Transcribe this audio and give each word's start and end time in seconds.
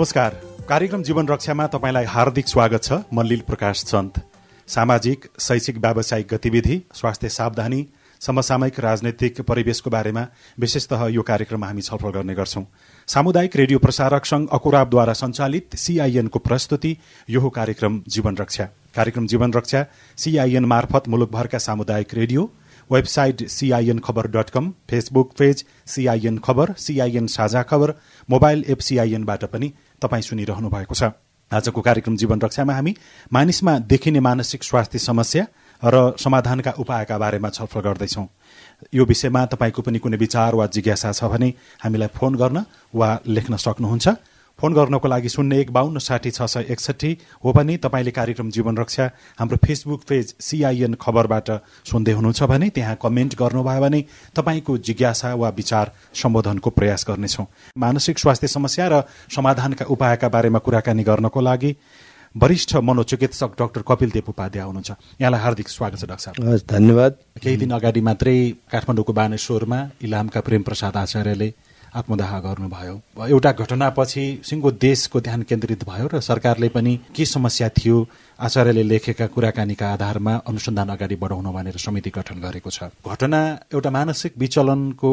नमस्कार। 0.00 0.34
कार्यक्रम 0.68 1.02
जीवन 1.02 1.26
रक्षामा 1.28 1.66
तपाईँलाई 1.66 2.04
हार्दिक 2.08 2.48
स्वागत 2.48 2.82
छ। 2.82 2.92
म 3.12 3.22
लील 3.22 3.40
प्रकाश 3.44 3.82
चन्द 3.84 4.20
सामाजिक 4.68 5.26
शैक्षिक 5.38 5.78
व्यावसायिक 5.78 6.26
गतिविधि 6.30 6.80
स्वास्थ्य 6.94 7.28
सावधानी 7.28 7.80
समसामयिक 8.20 8.80
राजनैतिक 8.80 9.40
परिवेशको 9.44 9.90
बारेमा 9.90 10.24
विशेषतः 10.58 11.04
यो 11.06 11.22
कार्यक्रममा 11.22 11.66
हामी 11.66 11.82
छलफल 11.82 12.10
गर्ने 12.16 12.34
गर्छौं। 12.34 12.64
सामुदायिक 13.08 13.56
रेडियो 13.56 13.78
प्रसारक 13.78 14.24
संघ 14.24 14.48
अकुराबद्वारा 14.48 15.12
सञ्चालित 15.12 15.76
सीआईएनको 15.76 16.38
प्रस्तुति 16.48 16.96
यो 17.28 17.48
कार्यक्रम 17.50 18.00
जीवन 18.08 18.36
रक्षा। 18.40 18.64
कार्यक्रम 18.96 19.26
जीवन 19.26 19.52
रक्षा 19.52 19.84
सीआईएन 20.18 20.64
मार्फत 20.64 21.08
मुलुकभरका 21.08 21.58
सामुदायिक 21.60 22.14
radio 22.14 22.50
website 22.90 23.46
CIN 23.48 23.98
Khabar 23.98 24.26
dot 24.26 24.50
com 24.50 24.70
Facebook 24.90 25.32
page 25.38 25.64
CIN 25.86 26.38
Khabar 26.38 26.72
CIN 26.78 27.26
Sajha 27.28 27.62
Khabar 27.62 27.94
mobile 28.28 28.64
app 28.68 28.80
सीआईएनबाट 28.80 29.44
पनि 29.44 29.72
तपाईँ 30.02 30.22
सुनिरहनु 30.22 30.68
भएको 30.70 30.94
छ। 30.94 31.12
आजको 31.52 31.80
कार्यक्रम 31.80 32.16
जीवन 32.16 32.40
रक्षामा 32.40 32.74
हामी 32.74 32.94
मानिसमा 33.32 33.78
देखिने 33.84 34.20
मानसिक 34.20 34.64
स्वास्थ्य 34.64 34.98
समस्या 34.98 35.46
र 35.82 36.14
समाधानका 36.18 36.70
उपायका 36.78 37.18
बारेमा 37.18 37.48
छलफल 37.50 37.80
गर्दैछौ। 37.80 38.24
यो 38.94 39.04
विषयमा 39.04 39.44
तपाईँको 39.46 39.82
पनि 39.82 39.98
कुनै 39.98 40.16
विचार 40.16 40.54
वा 40.54 40.66
जिज्ञासा 40.66 41.12
छ 41.12 41.24
भने 41.24 41.48
हामीलाई 41.82 42.08
फोन 42.14 42.34
गर्न 42.34 42.64
वा 42.94 43.08
लेख्न 43.26 43.56
सक्नुहुन्छ। 43.56 44.08
फोन 44.60 44.72
गर्नको 44.74 45.08
लागि 45.08 45.28
शून्य 45.28 45.60
एक 45.60 45.70
बाहन्न 45.72 45.98
साठी 45.98 46.30
छ 46.30 46.42
सय 46.44 46.64
एकसठी 46.68 47.16
हो 47.44 47.52
भने 47.52 47.76
तपाईँले 47.80 48.10
कार्यक्रम 48.10 48.50
जीवन 48.50 48.76
रक्षा 48.76 49.04
हाम्रो 49.40 49.56
फेसबुक 49.56 50.02
पेज 50.08 50.34
सिआइएन 50.38 50.94
खबरबाट 51.00 51.48
सुन्दै 51.90 52.12
हुनुहुन्छ 52.12 52.42
भने 52.44 52.68
त्यहाँ 52.76 52.96
कमेन्ट 53.02 53.34
गर्नुभयो 53.40 53.80
भने 53.80 54.00
तपाईँको 54.36 54.76
जिज्ञासा 54.78 55.34
वा 55.34 55.48
विचार 55.56 55.92
सम्बोधनको 56.14 56.70
प्रयास 56.70 57.04
गर्नेछौँ। 57.08 57.46
मानसिक 57.78 58.18
स्वास्थ्य 58.18 58.48
समस्या 58.48 58.88
र 58.88 59.02
समाधानका 59.32 59.84
उपायका 59.88 60.28
बारेमा 60.28 60.58
कुराकानी 60.60 61.02
गर्नको 61.08 61.40
लागि 61.40 61.74
वरिष्ठ 62.34 62.76
मनोचिकित्सक 62.84 63.56
डाक्टर 63.58 63.82
कपिल 63.88 64.10
देव 64.10 64.28
उपाध्याय 64.28 64.64
हुनुहुन्छ। 64.64 64.90
यहाँलाई 65.20 65.40
हार्दिक 65.40 65.68
स्वागत 65.68 65.98
छ 65.98 66.04
डाक्टर 66.04 66.36
साहब। 66.36 66.60
धन्यवाद। 66.68 67.12
केही 67.42 67.56
दिन 67.56 67.70
अगाडि 67.70 68.00
मात्रै 68.00 68.36
काठमाडौँको 68.70 69.12
बानेश्वरमा 69.12 69.80
इलामका 70.04 70.40
प्रेम 70.40 70.62
प्रसाद 70.62 70.96
आचार्यले 70.96 71.48
आत्मदाह 71.90 72.38
गर्नुभयो। 72.40 72.94
एउटा 73.26 73.50
घटनापछि 73.52 74.24
सिङ्गो 74.44 74.70
देशको 74.70 75.20
ध्यान 75.20 75.42
केन्द्रित 75.42 75.84
भयो 75.88 76.06
र 76.06 76.20
सरकारले 76.20 76.68
पनि 76.70 76.92
के 77.14 77.24
समस्या 77.26 77.68
थियो 77.68 77.96
आचार्यले 78.38 78.82
लेखेका 78.82 79.26
कुराकानीका 79.26 79.86
आधारमा 79.92 80.34
अनुसन्धान 80.48 80.88
अगाडि 80.88 81.16
बढाउन 81.16 81.46
भनेर 81.52 81.76
समिति 81.76 82.10
गठन 82.10 82.38
गरेको 82.40 82.70
छ। 82.70 82.94
घटना 83.02 83.40
एउटा 83.74 83.90
मानसिक 83.90 84.32
विचलनको 84.38 85.12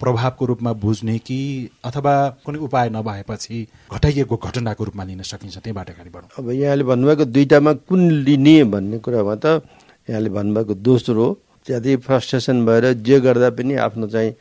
प्रभावको 0.00 0.44
रूपमा 0.46 0.72
बुझ्ने 0.80 1.18
कि 1.20 1.38
अथवा 1.84 2.14
कुनै 2.44 2.58
उपाय 2.58 2.88
नभएपछि 2.90 3.56
घटाइएको 3.92 4.36
घटनाको 4.36 4.84
रूपमा 4.84 5.04
लिन 5.04 5.22
सकिन्छ 5.22 5.58
त्यहीबाट 5.58 5.88
अगाडि 5.90 6.10
बढौँ। 6.10 6.28
अब 6.38 6.50
यहाँले 6.50 6.84
भन्नुभएको 6.84 7.24
दुईटामा 7.28 7.72
कुन 7.84 8.10
लिने 8.24 8.56
भन्ने 8.72 8.98
कुरामा 9.04 9.34
त 9.44 9.60
यहाँले 10.08 10.30
भन्नुभएको 10.32 10.74
दोस्रो 10.80 11.26
ज्यादै 11.66 11.96
फ्रस्ट्रेसन 12.08 12.64
भएर 12.66 12.92
जे 13.04 13.20
गर्दा 13.20 13.50
पनि 13.52 13.74
आफ्नो 13.84 14.08
चाहिँ 14.08 14.32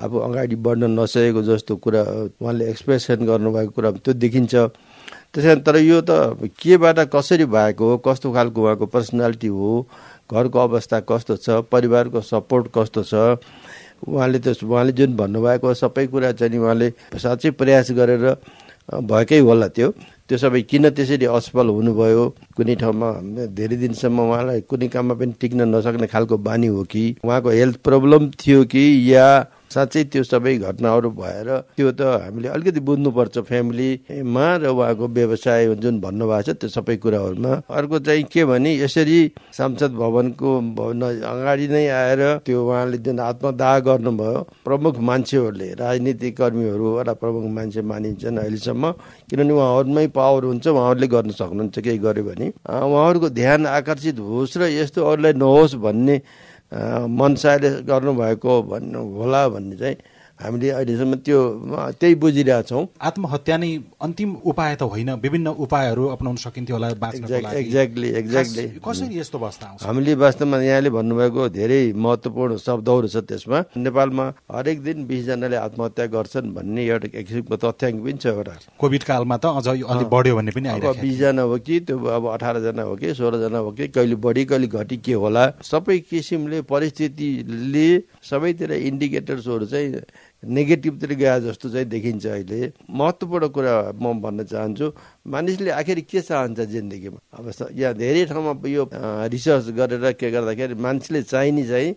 अब 0.00 0.12
अगाडि 0.22 0.56
बढ्न 0.56 0.90
नसकेको 0.98 1.42
जस्तो 1.42 1.76
कुरा 1.76 2.02
उहाँले 2.40 2.68
एक्सप्रेसन 2.70 3.26
गर्नुभएको 3.26 3.72
कुरा 3.72 3.90
त्यो 4.04 4.14
देखिन्छ। 4.14 4.54
त्यसै 5.34 5.54
तर 5.66 5.76
यो 5.78 6.00
त 6.00 6.50
केबाट 6.58 6.98
कसरी 7.14 7.44
भएको 7.46 7.84
हो 7.84 7.96
कस्तो 8.06 8.32
खालको 8.32 8.62
उहाँको 8.62 8.86
पर्सनालिटी 8.86 9.46
हो 9.48 9.86
घरको 10.32 10.58
अवस्था 10.58 11.00
कस्तो 11.10 11.36
छ 11.36 11.62
परिवारको 11.70 12.20
सपोर्ट 12.20 12.66
कस्तो 12.74 13.02
छ 13.02 13.14
उहाँले 14.08 14.38
त 14.38 14.56
उहाँले 14.64 14.92
जुन 14.98 15.16
भन्नुभएको 15.16 15.74
सबै 15.74 16.06
कुरा 16.08 16.32
चाहिँ 16.32 16.58
उहाँले 16.58 16.88
साँच्चै 17.14 17.50
प्रयास 17.60 17.90
गरेर 17.92 18.24
भएकै 18.90 19.38
होला 19.38 19.68
त्यो। 19.68 19.88
त्यो 20.28 20.38
सबै 20.38 20.62
किन 20.62 20.90
त्यसरी 20.90 21.26
असफल 21.26 21.68
हुनुभयो 21.68 22.24
कुनै 22.56 22.74
ठाउँमा 22.82 23.08
धेरै 23.54 23.76
दिनसम्म 23.76 24.18
उहाँलाई 24.20 24.60
कुनै 24.66 24.88
काममा 24.88 25.14
पनि 25.14 25.32
टिक्न 25.40 25.68
नसक्ने 25.74 26.06
खालको 26.06 26.36
बानी 26.38 26.66
हो 26.74 26.82
कि 26.90 27.04
उहाँको 27.22 27.50
हेल्थ 27.50 27.76
प्रब्लम 27.86 28.30
थियो 28.38 28.64
कि 28.66 28.82
या 29.14 29.26
साँच्चै 29.70 30.02
त्यो 30.12 30.22
सबै 30.26 30.54
घटनाहरू 30.58 31.10
भएर 31.14 31.48
त्यो 31.78 31.90
त 31.94 32.00
हामीले 32.22 32.48
अलिकति 32.50 32.80
बुझ्नुपर्छ 32.82 33.38
फ्यामिलीमा 33.48 34.46
र 34.56 34.64
उहाँको 34.66 35.06
व्यवसाय 35.08 35.74
जुन 35.78 36.00
भन्नुभएको 36.00 36.42
छ 36.42 36.56
त्यो 36.58 36.68
सबै 36.68 36.96
कुराहरूमा। 36.98 37.52
अर्को 37.70 37.98
चाहिँ 38.02 38.24
के 38.26 38.44
भने 38.50 38.70
यसरी 38.82 39.20
सांसद 39.54 39.92
भवनको 39.94 40.50
भवन 40.74 41.02
अगाडि 41.22 41.66
नै 41.68 41.86
आएर 41.86 42.22
त्यो 42.42 42.58
उहाँले 42.66 42.98
जुन 42.98 43.18
आत्मदाह 43.20 43.78
गर्नुभयो 43.86 44.40
प्रमुख 44.66 44.98
मान्छेहरूले 45.08 45.68
राजनीतिक 45.78 46.36
कर्मीहरू 46.36 46.86
एउटा 46.98 47.14
प्रमुख 47.22 47.44
मान्छे 47.54 47.82
मानिन्छन् 47.86 48.38
अहिलेसम्म 48.42 48.84
किनभने 49.30 49.52
उहाँहरूमै 49.54 50.06
पावर 50.18 50.44
हुन्छ 50.50 50.66
उहाँहरूले 50.66 51.08
गर्न 51.14 51.30
सक्नुहुन्छ 51.38 51.78
केही 51.78 51.98
गर्यो 52.02 52.24
भने। 52.24 52.46
उहाँहरूको 52.66 53.28
ध्यान 53.38 53.66
आकर्षित 53.70 54.18
होस् 54.18 54.58
र 54.58 54.62
यस्तो 54.74 54.98
अरूलाई 55.04 55.32
नहोस् 55.38 55.78
भन्ने 55.78 56.16
मनसायले 56.72 57.70
गर्नुभएको 57.82 58.62
भन्नु 58.62 59.00
होला 59.18 59.48
भन्ने 59.48 59.76
चाहिँ 59.76 59.96
हामीले 60.40 60.68
अहिलेसम्म 60.70 61.14
त्यो 61.26 61.38
त्यही 62.00 62.14
बुझिरहेछौँ 62.22 62.82
आत्महत्या 63.08 63.56
नै 63.60 63.70
अन्तिम 64.00 64.30
उपाय 64.50 64.74
त 64.80 64.82
होइन 64.92 65.10
विभिन्न 65.20 65.48
उपायहरू 65.64 66.06
अपनाउन 66.16 66.36
सकिन्थ्यो 66.44 66.76
होला 66.76 66.88
एक्ज्याक्टली 67.60 68.08
एक्ज्याक्टली 68.20 68.66
कसरी 68.80 69.18
यस्तो 69.18 69.38
अवस्था 69.38 69.66
आउँछ? 69.66 69.82
हामीले 69.84 70.14
वास्तवमा 70.24 70.56
यहाँले 70.62 70.90
भन्नुभएको 70.96 71.48
धेरै 71.60 71.82
महत्त्वपूर्ण 71.92 72.56
शब्दहरू 72.56 73.08
छ 73.12 73.16
त्यसमा। 73.28 73.58
नेपालमा 73.84 74.26
हरेक 74.56 74.78
दिन 74.82 75.04
बिसजनाले 75.10 75.56
आत्महत्या 75.56 76.06
गर्छन् 76.16 76.52
भन्ने 76.56 76.82
एउटा 76.88 77.08
एक 77.12 77.26
किसिमको 77.26 77.56
तथ्याङ्क 77.64 77.98
पनि 78.04 78.18
छ 78.22 78.26
एउटा। 78.32 78.54
कोभिड 78.80 79.02
कालमा 79.10 79.36
त 79.36 79.44
अझ 79.60 79.68
अलिक 79.68 80.08
बढ्यो 80.08 80.36
भन्ने 80.36 80.52
पनि 80.56 80.68
अब 80.68 80.86
बिसजना 81.04 81.42
हो 81.42 81.56
कि 81.60 81.80
त्यो 81.84 81.96
अब 82.16 82.24
अठारजना 82.40 82.82
हो 82.88 82.94
कि 82.96 83.14
सोह्रजना 83.20 83.58
हो 83.60 83.70
कि 83.76 83.88
कहिले 83.92 84.16
बढी 84.24 84.44
कहिले 84.48 84.66
घटी 84.72 84.96
के 85.04 85.14
होला 85.20 85.44
सबै 85.70 85.98
किसिमले 86.08 86.58
परिस्थितिले 86.72 87.88
सबैतिर 88.30 88.72
इन्डिकेटर्सहरू 88.72 89.66
चाहिँ 89.66 89.88
नेगेटिभतिर 90.42 91.12
गए 91.14 91.40
जस्तो 91.40 91.68
चाहिँ 91.70 91.86
देखिन्छ 91.86 92.26
अहिले। 92.26 92.72
महत्त्वपूर्ण 92.90 93.48
कुरा 93.48 93.74
म 93.92 94.20
भन्न 94.20 94.44
चाहन्छु 94.48 94.86
मानिसले 95.28 95.70
आखिर 95.70 96.00
के 96.08 96.20
चाहन्छ 96.20 96.60
जिन्दगीमा? 96.60 97.18
अब 97.36 97.44
यहाँ 97.76 97.94
धेरै 97.94 98.24
ठाउँमा 98.24 98.52
यो 98.68 98.82
रिसर्च 99.28 99.66
गरेर 99.76 100.12
के 100.16 100.30
गर्दाखेरि 100.30 100.74
मान्छेले 100.74 101.22
चाहिने 101.22 101.64
चाहिँ 101.68 101.94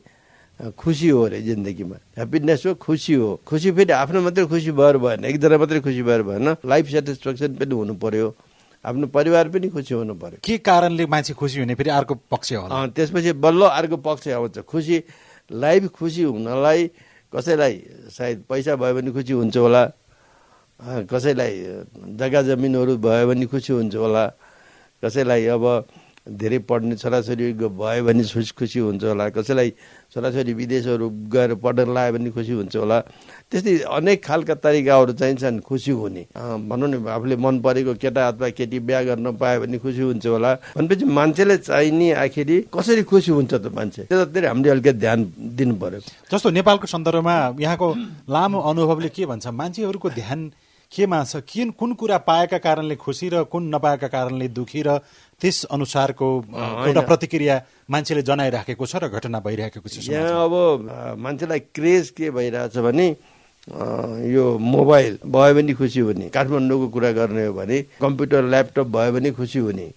खुसी 0.78 1.10
हो 1.10 1.22
अरे 1.24 1.42
जिन्दगीमा। 1.42 1.96
ह्याप्पिनेस 2.20 2.66
हो 2.66 2.74
खुसी 2.78 3.14
हो। 3.14 3.40
खुसी 3.48 3.72
फेरि 3.72 3.92
आफ्नो 3.92 4.22
मात्रै 4.22 4.46
खुसी 4.46 4.72
भएर 4.72 4.98
भएन 4.98 5.26
एकजना 5.26 5.58
मात्रै 5.58 5.80
खुसी 5.82 6.04
भएर 6.04 6.22
भएन 6.24 6.48
लाइफ 6.68 6.86
सेटिस्फ्याक्सन 6.92 7.56
पनि 7.58 7.74
हुनु 7.74 7.94
पर्यो। 7.96 8.28
आफ्नो 8.86 9.08
परिवार 9.08 9.50
पनि 9.50 9.68
खुसी 9.72 9.94
हुनु 9.96 10.14
पर्यो। 10.20 10.38
के 10.44 10.58
कारणले 10.60 11.06
मान्छे 11.08 11.34
खुसी 11.34 11.60
हुने? 11.60 11.76
फेरि 11.76 11.90
अर्को 11.90 12.16
पक्ष 12.32 12.54
हो 12.54 12.88
त्यसपछि 12.92 13.32
बल्ल 13.40 13.62
अर्को 13.72 13.98
पक्ष 13.98 14.28
आउँछ। 14.28 14.60
खुसी 14.68 15.04
लाइफ 15.52 15.88
खुसी 15.96 16.24
हुनलाई 16.24 16.90
कसैलाई 17.34 17.76
सायद 18.14 18.38
पैसा 18.50 18.76
भयो 18.78 18.94
भने 18.96 19.12
खुसी 19.12 19.34
हुन्छ 19.34 19.58
होला। 19.58 19.84
कसैलाई 21.10 21.54
जग्गा 22.20 22.42
जमिनहरू 22.48 22.94
भयो 23.02 23.26
भने 23.28 23.46
खुसी 23.50 23.74
हुन्छ 23.74 23.96
होला। 23.96 24.24
कसैलाई 25.04 25.46
अब 25.58 25.66
धेरै 26.24 26.60
पढ्ने 26.64 26.96
छोराछोरी 26.96 27.54
भयो 27.54 28.04
भने 28.08 28.24
खुसी 28.56 28.80
हुन्छ 28.80 29.04
होला। 29.04 29.30
कसैलाई 29.36 29.70
छोराछोरी 30.14 30.54
विदेशहरू 30.54 31.10
गएर 31.28 31.54
पढ्न 31.60 31.92
लगायो 31.92 32.12
भने 32.16 32.30
खुसी 32.32 32.54
हुन्छ 32.64 32.76
होला। 32.80 32.98
त्यस्तै 33.52 33.92
अनेक 33.92 34.24
खालका 34.24 34.56
तरिकाहरू 34.56 35.14
चाहिन्छन् 35.20 35.60
खुसी 35.68 35.92
हुने। 35.92 36.24
भनौँ 36.70 36.88
न 36.88 36.94
आफूले 37.04 37.36
मन 37.36 37.60
परेको 37.60 37.94
केटा 38.00 38.22
अथवा 38.28 38.50
केटी 38.56 38.80
बिहा 38.88 39.02
गर्न 39.04 39.36
पायो 39.36 39.68
भने 39.68 39.78
खुसी 39.84 40.02
हुन्छ 40.02 40.26
होला। 40.26 40.52
भनेपछि 40.80 41.06
मान्छेले 41.12 41.58
चाहिने 41.68 42.12
आखिरी 42.16 42.56
कसरी 42.72 43.04
खुसी 43.04 43.32
हुन्छ 43.32 43.54
त 43.60 43.68
मान्छे? 43.76 44.02
त्यतातिर 44.08 44.46
हामीले 44.48 44.70
अलिकति 44.70 45.00
ध्यान 45.04 45.20
दिनु 45.60 45.76
पर्यो। 45.76 46.00
जस्तो 46.32 46.50
नेपालको 46.56 46.88
सन्दर्भमा 46.88 47.36
यहाँको 47.60 47.88
लामो 48.32 48.60
अनुभवले 48.64 49.10
के 49.12 49.26
भन्छ 49.28 49.48
मान्छेहरूको 49.60 50.10
ध्यान 50.10 50.40
केमा 50.94 51.24
छ? 51.24 51.42
किन 51.44 51.72
कुन 51.74 51.94
कुरा 51.98 52.18
पाएका 52.30 52.58
कारणले 52.58 52.96
खुसी 52.96 53.30
र 53.30 53.44
कुन 53.50 53.64
नपाएका 53.76 54.08
कारणले 54.08 54.48
दुखी 54.54 54.82
र 54.86 54.98
त्यस 55.42 55.64
अनुसारको 55.74 56.28
एउटा 56.88 57.02
प्रतिक्रिया 57.02 57.56
मान्छेले 57.90 58.22
जनाइराखेको 58.24 58.86
छ 58.86 58.96
र 59.04 59.08
घटना 59.10 59.40
भइरहेको 59.42 59.82
छ 59.84 60.10
यहाँ 60.10 60.46
अब 60.46 60.54
मान्छेलाई 61.20 61.60
क्रेज 61.74 62.10
के 62.18 62.30
भइरहेछ 62.32 62.78
भने 62.78 63.08
यो 64.30 64.46
मोबाइल 64.60 65.18
भयो 65.26 65.54
भने 65.56 65.74
खुसी 65.74 66.00
हुने 66.00 66.30
काठमाडौँको 66.30 66.88
कुरा 66.96 67.12
गर्ने 67.18 67.46
हो 67.46 67.54
भने 67.54 67.82
कम्प्युटर 68.02 68.44
ल्यापटप 68.44 68.88
भयो 68.92 69.12
भने 69.14 69.32
खुसी 69.32 69.60
हुने 69.60 69.88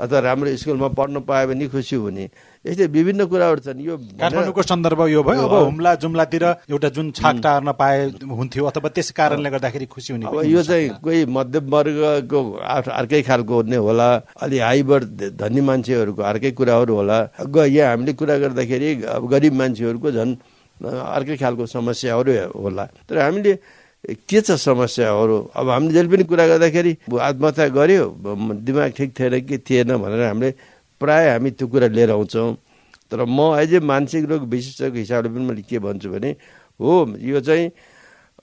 अथवा 0.00 0.18
राम्रो 0.18 0.56
स्कुलमा 0.56 0.88
पढ्न 0.98 1.20
पायो 1.22 1.48
भने 1.48 1.68
खुसी 1.70 1.96
हुने 1.96 2.28
यस्तै 2.62 2.86
विभिन्न 2.94 3.26
कुराहरू 3.26 3.60
छन्। 3.66 3.80
यो 3.82 3.94
काठमाडौँको 4.22 4.62
सन्दर्भ 4.62 5.00
यो 5.10 5.20
भयो। 5.26 5.42
अब 5.50 5.54
हुम्ला 5.66 5.94
जुम्लातिर 5.98 6.70
एउटा 6.70 6.88
जुन 6.94 7.10
छाक 7.10 7.36
टार्न 7.42 7.68
पाए 7.74 7.98
हुन्थ्यो 8.22 8.62
अथवा 8.70 8.88
त्यस 8.94 9.10
कारणले 9.18 9.50
गर्दाखेरि 9.50 9.86
खुसी 9.90 10.14
हुने 10.14 10.26
अब 10.30 10.46
यो 10.46 10.62
चाहिँ 10.62 11.02
कोही 11.02 11.26
मध्यम 11.26 11.64
वर्गको 11.66 12.38
अर्कै 12.70 13.22
खालको 13.26 13.54
हुने 13.66 13.78
होला। 13.82 14.08
अलि 14.46 14.58
हाइबर 14.62 15.00
धनी 15.42 15.60
मान्छेहरूको 15.60 16.22
अर्कै 16.22 16.50
कुराहरू 16.54 16.92
होला। 17.02 17.18
यहाँ 17.50 17.90
हामीले 17.90 18.12
कुरा 18.14 18.36
गर्दाखेरि 18.46 19.10
अब 19.10 19.22
गरिब 19.26 19.54
मान्छेहरूको 19.58 20.08
झन् 20.14 20.32
अर्कै 20.86 21.36
खालको 21.42 21.66
समस्याहरू 21.66 22.32
होला। 22.62 22.84
तर 23.10 23.18
हामीले 23.26 23.52
के 24.22 24.40
छ 24.40 24.54
समस्याहरू? 24.54 25.36
अब 25.50 25.66
हामीले 25.66 25.94
जहिले 25.94 26.10
पनि 26.14 26.24
कुरा 26.30 26.46
गर्दाखेरि 26.46 26.92
आत्महत्या 27.10 27.66
गर्यो 27.74 28.06
दिमाग 28.66 28.90
ठिक 28.94 29.10
थिएन 29.18 29.34
कि 29.46 29.58
थिएन 29.66 29.90
भनेर 29.98 30.22
हामीले 30.26 30.50
प्राय 31.02 31.28
हामी 31.30 31.50
त्यो 31.58 31.66
कुरा 31.68 31.88
लिएर 31.96 32.10
आउँछौँ। 32.10 32.50
तर 33.10 33.24
म 33.28 33.38
अझै 33.58 33.80
मानसिक 33.82 34.24
रोग 34.30 34.42
विशेषज्ञको 34.48 34.98
हिसाबले 34.98 35.28
पनि 35.34 35.44
मैले 35.44 35.62
के 35.68 35.78
भन्छु 35.78 36.08
भने 36.10 36.30
हो 36.80 36.92
यो 37.20 37.40
चाहिँ 37.40 37.70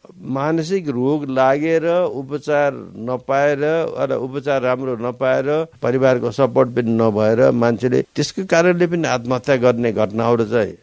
मानसिक 0.09 0.89
रोग 0.89 1.25
लागेर 1.29 1.85
उपचार 2.19 2.73
नपाएर 3.09 3.63
अथवा 3.63 4.15
उपचार 4.15 4.61
राम्रो 4.61 4.95
नपाएर 5.05 5.47
परिवारको 5.81 6.31
सपोर्ट 6.31 6.69
पनि 6.75 6.91
नभएर 7.01 7.39
मान्छेले 7.51 8.01
त्यसको 8.15 8.45
कारणले 8.45 8.87
पनि 8.87 9.07
आत्महत्या 9.07 9.55
गर्ने 9.65 9.91
घटनाहरू 9.91 10.45
चाहिँ 10.45 10.75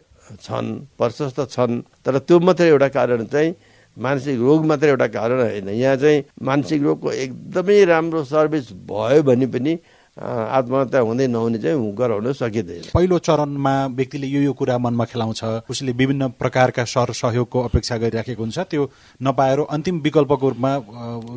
छन् 0.43 0.69
प्रशस्त 0.99 1.41
छन्। 1.51 1.81
तर 2.05 2.19
त्यो 2.19 2.39
मात्रै 2.41 2.69
एउटा 2.69 2.89
कारण 2.99 3.25
चाहिँ 3.33 3.55
मानसिक 3.97 4.39
रोग 4.41 4.65
मात्रै 4.67 4.91
एउटा 4.91 5.07
कारण 5.17 5.41
होइन। 5.41 5.69
यहाँ 5.71 5.97
चाहिँ 5.97 6.23
मानसिक 6.43 6.83
रोगको 6.83 7.11
एकदमै 7.25 7.85
राम्रो 7.85 8.25
सर्भिस 8.27 8.73
भयो 8.91 9.23
भने 9.23 9.47
पनि 9.55 9.73
आत्महत्या 10.17 11.01
हुँदै 11.01 11.27
नहुने 11.29 11.59
चाहिँ 11.59 11.93
गराउन 11.93 12.33
सकिँदैन। 12.33 12.83
पहिलो 12.95 13.19
चरणमा 13.19 13.75
व्यक्तिले 13.97 14.27
यो 14.27 14.41
यो 14.43 14.53
कुरा 14.53 14.79
मनमा 14.79 15.05
खेलाउँछ 15.05 15.69
उसले 15.69 15.93
विभिन्न 15.93 16.29
प्रकारका 16.41 16.85
सर 16.85 17.13
सहयोगको 17.13 17.63
अपेक्षा 17.63 17.97
गरिराखेको 17.97 18.43
हुन्छ 18.43 18.59
त्यो 18.71 18.89
नपाएर 19.21 19.61
अन्तिम 19.69 20.01
विकल्पको 20.01 20.49
रूपमा 20.49 20.73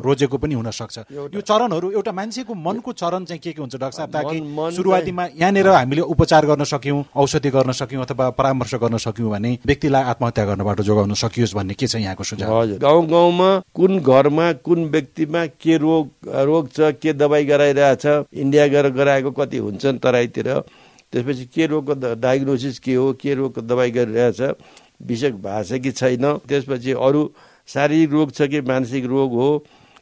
रोजेको 0.00 0.36
पनि 0.38 0.54
हुन 0.54 0.70
सक्छ। 0.72 0.98
यो 1.12 1.40
चरणहरू 1.40 1.90
एउटा 1.92 2.12
मान्छेको 2.12 2.54
मनको 2.56 2.92
चरण 2.92 3.24
चाहिँ 3.24 3.40
के 3.40 3.52
के 3.52 3.60
हुन्छ 3.60 3.76
डाक्टर 3.76 3.96
साहब? 3.96 4.10
ताकि 4.10 4.76
सुरुवातीमा 4.76 5.24
यहाँनिर 5.36 5.68
हामीले 5.68 6.00
उपचार 6.00 6.46
गर्न 6.46 6.64
सक्यौँ 6.64 7.04
औषधि 7.12 7.50
गर्न 7.50 7.72
सक्यौँ 7.72 8.04
अथवा 8.04 8.30
परामर्श 8.32 8.74
गर्न 8.80 8.96
सक्यौँ 8.96 9.30
भने 9.30 9.58
व्यक्तिलाई 9.66 10.02
आत्महत्या 10.10 10.44
गर्नबाट 10.46 10.80
जोगाउन 10.80 11.14
सकियोस् 11.20 11.54
भन्ने 11.54 11.74
के 11.74 11.86
छ 11.86 11.96
यहाँको 12.00 12.24
सुझाव? 12.24 12.80
गाउँ 12.80 13.06
गाउँमा 13.06 13.50
कुन 13.76 13.98
घरमा 14.00 14.52
कुन 14.64 14.88
व्यक्तिमा 14.88 15.46
के 15.60 15.76
रोग 15.76 16.08
रोग 16.48 16.68
छ 16.72 16.96
के 16.96 17.12
दबाई 17.12 17.44
गराइरहेछ 17.44 18.06
इन्डिया 18.32 18.66
गएर 18.70 18.88
गराएको 18.94 19.30
कति 19.34 19.58
हुन्छन् 19.58 19.98
तराईतिर। 19.98 20.48
त्यसपछि 21.10 21.44
के 21.50 21.66
रोगको 21.66 21.94
डायग्नोसिस 22.16 22.78
के 22.78 22.94
हो 22.94 23.12
के 23.18 23.34
रोगको 23.34 23.60
दबाई 23.60 23.90
गरिरहेछ 23.90 24.40
विषय 25.02 25.30
छ 25.66 25.82
कि 25.82 25.90
छैन। 25.90 26.24
त्यसपछि 26.46 26.92
अरू 26.94 27.22
शारीरिक 27.68 28.10
रोग 28.12 28.32
छ 28.32 28.46
कि 28.46 28.60
मानसिक 28.62 29.04
रोग 29.06 29.32
हो 29.34 29.50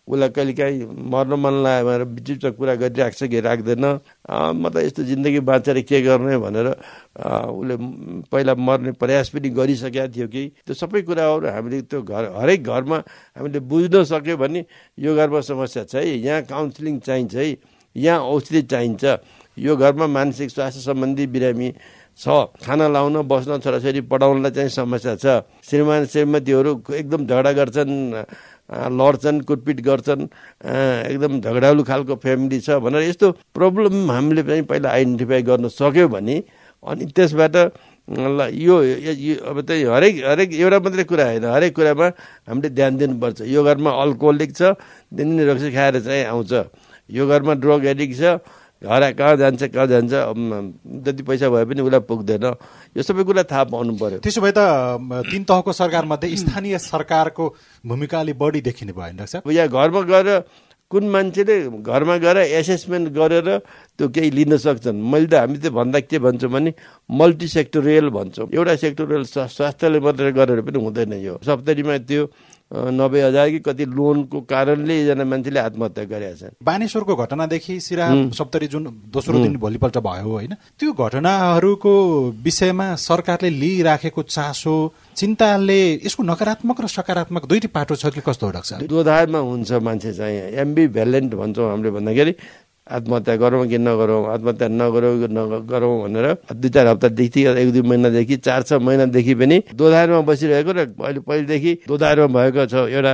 उसलाई 0.08 0.28
कहिलेकाहीँ 0.32 0.84
मर्न 1.12 1.32
मन 1.36 1.54
लाग्यो 1.64 1.84
भनेर 1.84 2.04
बिच 2.16 2.44
कुरा 2.56 2.74
गरिरहेको 2.80 3.16
छ 3.16 3.28
कि 3.28 3.40
राख्दैन। 3.40 3.84
म 4.56 4.64
त 4.72 4.80
यस्तो 4.80 5.04
जिन्दगी 5.04 5.40
बाँचेर 5.44 5.80
के 5.84 6.00
गर्ने 6.00 6.36
भनेर 6.40 6.68
उसले 6.72 7.76
पहिला 8.32 8.54
मर्ने 8.56 8.92
प्रयास 8.96 9.28
पनि 9.36 9.48
गरिसकेका 9.52 10.08
थियो 10.08 10.28
कि। 10.32 10.42
त्यो 10.64 10.74
सबै 10.76 11.02
कुराहरू 11.04 11.48
हामीले 11.52 11.80
त्यो 11.92 12.00
घर 12.04 12.24
हरेक 12.40 12.60
घरमा 12.64 12.98
हामीले 13.36 13.60
बुझ्न 13.68 14.04
सक्यो 14.08 14.36
भने 14.40 14.64
यो 14.96 15.12
घरमा 15.12 15.40
समस्या 15.44 15.84
छ 15.84 16.00
है 16.00 16.16
यहाँ 16.24 16.42
काउन्सिलिङ 16.48 16.98
चाहिन्छ 17.04 17.34
है। 17.36 17.48
यहाँ 17.96 18.20
औषधि 18.20 18.62
चाहिन्छ। 18.62 19.04
यो 19.58 19.76
घरमा 19.76 20.06
मानसिक 20.06 20.50
स्वास्थ्य 20.50 20.80
सम्बन्धी 20.80 21.26
बिरामी 21.32 21.68
छ। 22.18 22.26
खाना 22.62 22.86
लाउन 22.88 23.22
बस्न 23.26 23.58
छोराछोरी 23.58 24.00
पढाउनलाई 24.10 24.50
चाहिँ 24.50 24.70
समस्या 24.70 25.14
छ। 25.16 25.26
श्रीमान 25.62 26.06
श्रीमतीहरू 26.06 26.72
एकदम 26.94 27.26
झगडा 27.26 27.52
गर्छन् 27.58 27.94
लड्छन् 28.68 29.40
कुटपिट 29.48 29.78
गर्छन् 29.80 30.22
एकदम 31.10 31.40
झगडालु 31.40 31.82
खालको 31.88 32.14
फ्यामिली 32.22 32.58
छ 32.60 32.78
भनेर 32.84 33.02
यस्तो 33.08 33.26
प्रब्लम 33.56 34.10
हामीले 34.10 34.42
चाहिँ 34.44 34.62
पहिला 34.68 34.88
आइडेन्टिफाई 34.90 35.42
गर्न 35.42 35.68
सक्यो 35.72 36.08
भने 36.08 36.36
अनि 36.84 37.04
त्यसबाट 37.16 37.56
ल 38.08 38.38
यो 38.54 38.76
अब 39.48 39.56
त्यही 39.68 39.82
हरेक 39.84 40.14
हरेक 40.24 40.48
एउटा 40.54 40.78
मात्रै 40.80 41.04
कुरा 41.04 41.24
होइन। 41.28 41.44
हरेक 41.44 41.72
कुरामा 41.76 42.06
हामीले 42.48 42.68
ध्यान 42.72 42.92
दिनुपर्छ। 42.96 43.40
यो 43.48 43.60
घरमा 43.64 43.90
अल्कोहोलिक 43.90 44.50
छ 44.56 44.76
दिनदिन 45.12 45.48
रक्सी 45.48 45.70
खाएर 45.72 46.00
चाहिँ 46.00 46.24
आउँछ। 46.24 46.52
यो 47.10 47.26
घरमा 47.26 47.54
ड्रग 47.62 47.84
एडिक्ट 47.86 48.14
छ 48.20 48.38
घर 48.78 49.02
कहाँ 49.18 49.36
जान्छ 49.36 49.62
कहाँ 49.74 49.86
जान्छ 49.90 50.12
जति 51.04 51.22
पैसा 51.26 51.48
भए 51.50 51.64
पनि 51.66 51.80
उसलाई 51.82 52.00
पुग्दैन। 52.06 52.44
यो 52.94 53.02
सबै 53.02 53.22
कुरा 53.26 53.42
थाहा 53.50 53.64
पाउनु 53.74 53.92
पर्यो। 53.98 54.18
त्यसो 54.22 54.40
भए 54.40 54.52
त 54.54 54.62
तिन 55.26 55.42
तहको 55.50 55.72
सरकारमध्ये 55.72 56.36
स्थानीय 56.36 56.78
सरकारको 56.78 57.44
भूमिका 57.84 58.20
अलिक 58.20 58.38
बढी 58.38 58.60
देखिने 58.62 58.92
भयो 58.94 59.18
डाक्टर 59.18 59.50
यहाँ 59.50 59.68
घरमा 59.68 60.00
गएर 60.06 60.28
कुन 60.90 61.04
मान्छेले 61.10 61.56
घरमा 61.84 62.16
गएर 62.16 62.38
एसेसमेन्ट 62.38 63.08
गरेर 63.12 63.48
त्यो 63.98 64.08
केही 64.08 64.30
लिन 64.30 64.56
सक्छन्? 64.56 64.94
मैले 64.94 65.26
त 65.26 65.34
हामी 65.34 65.58
त 65.58 65.68
भन्दा 65.68 66.00
के 66.06 66.18
भन्छौँ 66.22 66.50
भने 66.50 66.72
मल्टी 67.10 67.48
सेक्टोरियल 67.48 68.08
भन्छौँ। 68.08 68.48
एउटा 68.54 68.74
सेक्टोरियल 68.78 69.24
स्वास्थ्यले 69.26 70.00
मात्रै 70.00 70.32
गरेर 70.32 70.60
पनि 70.64 70.78
हुँदैन 70.78 71.12
यो। 71.18 71.34
सप्तरीमा 71.44 71.98
त्यो 72.08 72.22
नब्बे 72.70 73.20
हजार 73.22 73.50
कि 73.50 73.58
कति 73.58 73.84
लोनको 73.88 74.40
कारणले 74.44 74.94
एकजना 75.00 75.24
मान्छेले 75.24 75.60
आत्महत्या 75.60 76.04
गरेका 76.04 76.34
छन्। 76.36 76.54
बानेश्वरको 76.60 77.16
घटनादेखि 77.16 77.78
सिरा 77.80 78.06
सप्तरी 78.36 78.66
जुन 78.68 78.84
दोस्रो 79.08 79.38
दिन 79.38 79.56
भोलिपल्ट 79.56 79.96
भयो 79.98 80.28
होइन 80.28 80.54
त्यो 80.76 80.92
घटनाहरूको 80.92 81.94
विषयमा 82.44 82.94
सरकारले 83.00 83.50
लिइराखेको 83.50 84.22
चासो 84.22 84.76
चिन्ताले 85.16 85.80
यसको 86.04 86.22
नकारात्मक 86.22 86.80
र 86.80 86.86
सकारात्मक 86.88 87.46
दुईटी 87.48 87.68
पाटो 87.72 87.96
छ 87.96 88.12
कि 88.12 88.20
कस्तो 88.20 88.46
हो 88.46 88.52
डाक्टर 88.52 88.86
दोधारमा 88.86 89.38
हुन्छ 89.40 89.72
मान्छे 89.72 90.12
चाहिँ। 90.12 90.38
एमबी 90.60 90.86
भ्यालेन्ट 90.92 91.34
भन्छौँ 91.34 91.70
हामीले 91.70 91.90
भन्दाखेरि 91.90 92.32
आत्महत्या 92.88 93.36
गरौँ 93.36 93.66
कि 93.68 93.78
नगरौँ 93.78 94.20
आत्महत्या 94.32 94.68
नगरौँ 94.68 95.14
कि 95.20 95.28
नगरौँ 95.34 95.94
भनेर 96.02 96.26
दुई 96.52 96.70
चार 96.70 96.86
हप्तादेखि 96.86 97.40
एक 97.62 97.68
दुई 97.72 97.82
महिनादेखि 97.82 98.36
चार 98.46 98.62
छ 98.62 98.72
महिनादेखि 98.80 99.34
पनि 99.34 99.56
दोधारमा 99.76 100.20
बसिरहेको 100.24 100.72
र 100.72 100.80
अहिले 100.96 101.20
पहिलेदेखि 101.20 101.72
दोधारमा 101.88 102.26
भएको 102.32 102.66
छ। 102.66 102.74
एउटा 102.88 103.12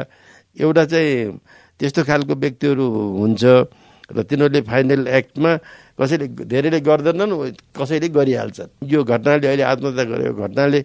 एउटा 0.56 0.84
चाहिँ 0.84 1.38
त्यस्तो 1.80 2.02
खालको 2.06 2.34
व्यक्तिहरू 2.34 2.84
हुन्छ 3.18 3.44
र 4.14 4.22
तिनीहरूले 4.22 4.60
फाइनल 4.62 5.08
एक्टमा 5.08 5.50
कसैले 5.98 6.26
धेरैले 6.44 6.80
गर्दैनन् 6.80 7.32
कसैले 7.74 8.08
गरिहाल्छन्। 8.14 8.70
यो 8.84 9.00
घटनाले 9.02 9.46
अहिले 9.48 9.64
आत्महत्या 9.72 10.04
गरेको 10.04 10.34
घटनाले 10.44 10.80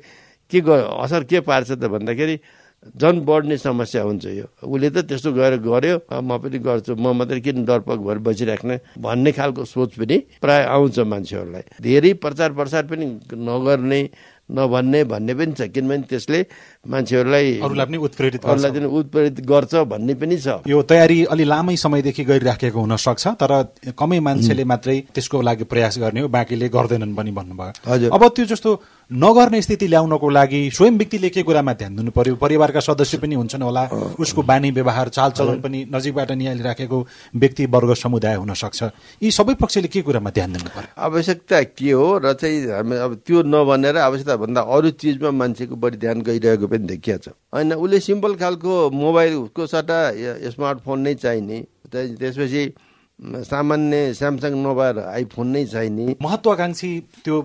के 0.52 0.60
असर 1.04 1.24
के 1.30 1.40
पार्छ 1.46 1.70
त 1.78 1.84
भन्दाखेरि 1.94 2.36
झन् 2.80 3.20
बढ्ने 3.28 3.58
समस्या 3.58 4.02
हुन्छ 4.04 4.26
यो। 4.26 4.48
उसले 4.64 4.90
त 4.90 4.98
त्यस्तो 5.04 5.32
गएर 5.36 5.56
गर्यो। 5.60 5.96
म 6.10 6.32
पनि 6.40 6.58
गर्छु। 6.64 6.96
म 6.96 7.12
मात्रै 7.12 7.40
किन 7.44 7.66
डरपक 7.68 8.00
भएर 8.00 8.18
बसिराख्ने 8.24 8.76
भन्ने 8.98 9.32
खालको 9.36 9.66
सोच 9.68 10.00
पनि 10.00 10.18
प्राय 10.40 10.64
आउँछ 10.64 11.00
मान्छेहरूलाई। 11.00 11.64
धेरै 11.84 12.14
प्रचार 12.24 12.50
प्रसार 12.56 12.84
पनि 12.88 13.06
नगर्ने 13.36 14.02
नभन्ने 14.50 15.04
भन्ने 15.06 15.34
पनि 15.38 15.54
छ। 15.54 15.62
किनभने 15.70 16.10
त्यसले 16.10 16.40
मान्छेहरूलाई 16.90 17.48
अरूलाई 17.62 17.86
पनि 17.86 17.98
उत्प्रेरित 18.02 18.46
अरूलाई 18.50 18.72
पनि 18.72 18.88
उत्प्रेरित 18.90 19.38
गर्छ 19.46 19.74
भन्ने 19.86 20.14
पनि 20.18 20.38
छ। 20.40 20.66
यो 20.66 20.82
तयारी 20.82 21.18
अलि 21.30 21.44
लामै 21.46 21.76
समयदेखि 21.78 22.24
गरिराखेको 22.26 22.80
हुन 22.80 22.96
सक्छ 22.98 23.38
तर 23.38 23.52
कमै 23.94 24.20
मान्छेले 24.26 24.64
मात्रै 24.66 24.98
त्यसको 25.14 25.38
लागि 25.46 25.64
प्रयास 25.70 26.00
गर्ने 26.02 26.20
हो 26.26 26.28
बाँकीले 26.34 26.70
गर्दैनन् 26.70 27.14
पनि 27.14 27.32
भन्नुभयो। 27.38 28.10
अब 28.10 28.24
त्यो 28.34 28.46
जस्तो 28.50 28.70
नगर्ने 29.12 29.62
स्थिति 29.62 29.88
ल्याउनको 29.88 30.30
लागि 30.30 30.70
स्वयं 30.70 30.98
व्यक्तिले 30.98 31.30
के 31.30 31.42
कुरामा 31.44 31.74
ध्यान 31.74 31.96
दिनु 31.96 32.12
पर्यो? 32.14 32.36
परिवारका 32.38 32.80
सदस्य 32.80 33.18
पनि 33.18 33.36
हुन्छन् 33.36 33.62
होला। 33.66 33.84
उसको 34.22 34.42
बानी 34.46 34.70
व्यवहार 34.72 35.10
चालचलन 35.10 35.62
पनि 35.62 35.80
नजिकबाट 35.90 36.32
निहालिराखेको 36.32 36.98
व्यक्ति 37.34 37.66
वर्ग 37.66 37.94
समुदाय 37.98 38.36
हुन 38.38 38.54
सक्छ। 38.54 38.84
यी 39.18 39.32
सबै 39.34 39.54
पक्षले 39.58 39.88
के 39.90 40.02
कुरामा 40.06 40.30
ध्यान 40.30 40.54
दिनु 40.54 40.70
पर्यो? 40.70 40.94
आवश्यकता 40.94 41.62
के 41.74 41.92
हो 41.92 42.18
र 42.22 42.34
चाहिँ 42.38 42.70
हामी 42.70 42.96
अब 43.02 43.14
त्यो 43.26 43.42
नभनेर 43.50 43.98
आवश्यकता 43.98 44.36
भन्दा 44.46 44.62
अरू 44.62 44.90
चिजमा 44.94 45.32
मान्छेको 45.34 45.76
बढी 45.76 45.98
ध्यान 45.98 46.22
गइरहेको 46.22 46.68
पनि 46.70 46.86
देखिया 46.94 47.18
छ। 47.18 47.34
होइन 47.50 47.74
उसले 47.82 48.00
सिम्पल 48.06 48.36
खालको 48.38 48.94
मोबाइलको 48.94 49.62
सट्टा 49.66 50.00
स्मार्टफोन 50.54 51.00
नै 51.02 51.14
चाहिने। 51.18 51.58
त्यसपछि 51.90 52.62
सामान्य 53.20 54.14
स्यामसङ 54.16 54.54
नभएर 54.64 54.98
आइफोन 55.00 55.48
नै 55.52 55.66
चाहिने 55.66 56.16
महत्वाकांक्षी 56.24 56.90
त्यो 57.24 57.36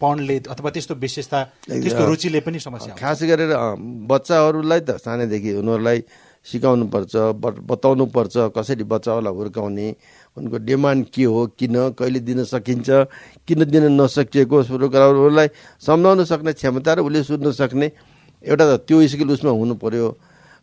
पढले 0.00 0.36
अथवा 0.48 0.70
त्यस्तो 0.72 0.94
विशेषता 1.04 1.38
त्यस्तो 1.68 2.04
रुचिले 2.08 2.40
पनि 2.40 2.58
समस्या 2.58 2.94
खास 2.96 3.22
गरेर 3.28 3.52
बच्चाहरूलाई 4.08 4.80
त 4.88 4.96
सानैदेखि 5.04 5.50
उनीहरूलाई 5.60 5.98
सिकाउनु 6.48 6.84
पर्छ 6.88 7.12
बताउनु 7.44 8.04
पर्छ 8.16 8.34
कसरी 8.56 8.84
बच्चाहरूलाई 8.88 9.34
हुर्काउने 9.36 9.86
उनको 10.36 10.56
डिमान्ड 10.64 11.04
के 11.12 11.24
हो 11.28 11.40
किन 11.58 11.76
कहिले 11.98 12.20
दिन 12.24 12.44
सकिन्छ 12.48 12.88
किन 13.44 13.60
दिन 13.68 13.84
नसकिएको 14.00 14.56
कुराहरूलाई 14.64 15.48
सम्झाउन 15.84 16.24
सक्ने 16.24 16.52
क्षमता 16.56 16.92
र 16.94 16.98
उसले 17.04 17.22
सुन्न 17.28 17.52
सक्ने 17.52 17.86
एउटा 18.48 18.64
त 18.64 18.80
त्यो 18.88 18.96
स्किल 19.12 19.28
उसमा 19.36 19.52
हुनु 19.60 19.74
पर्यो। 19.76 20.08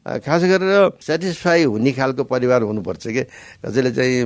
खास 0.06 0.42
गरेर 0.46 1.02
सेटिस्फाई 1.02 1.64
हुने 1.66 1.92
खालको 1.92 2.24
परिवार 2.30 2.62
हुनुपर्छ 2.62 3.08
कि? 3.08 3.24
कसैले 3.66 3.92
चाहिँ 3.92 4.22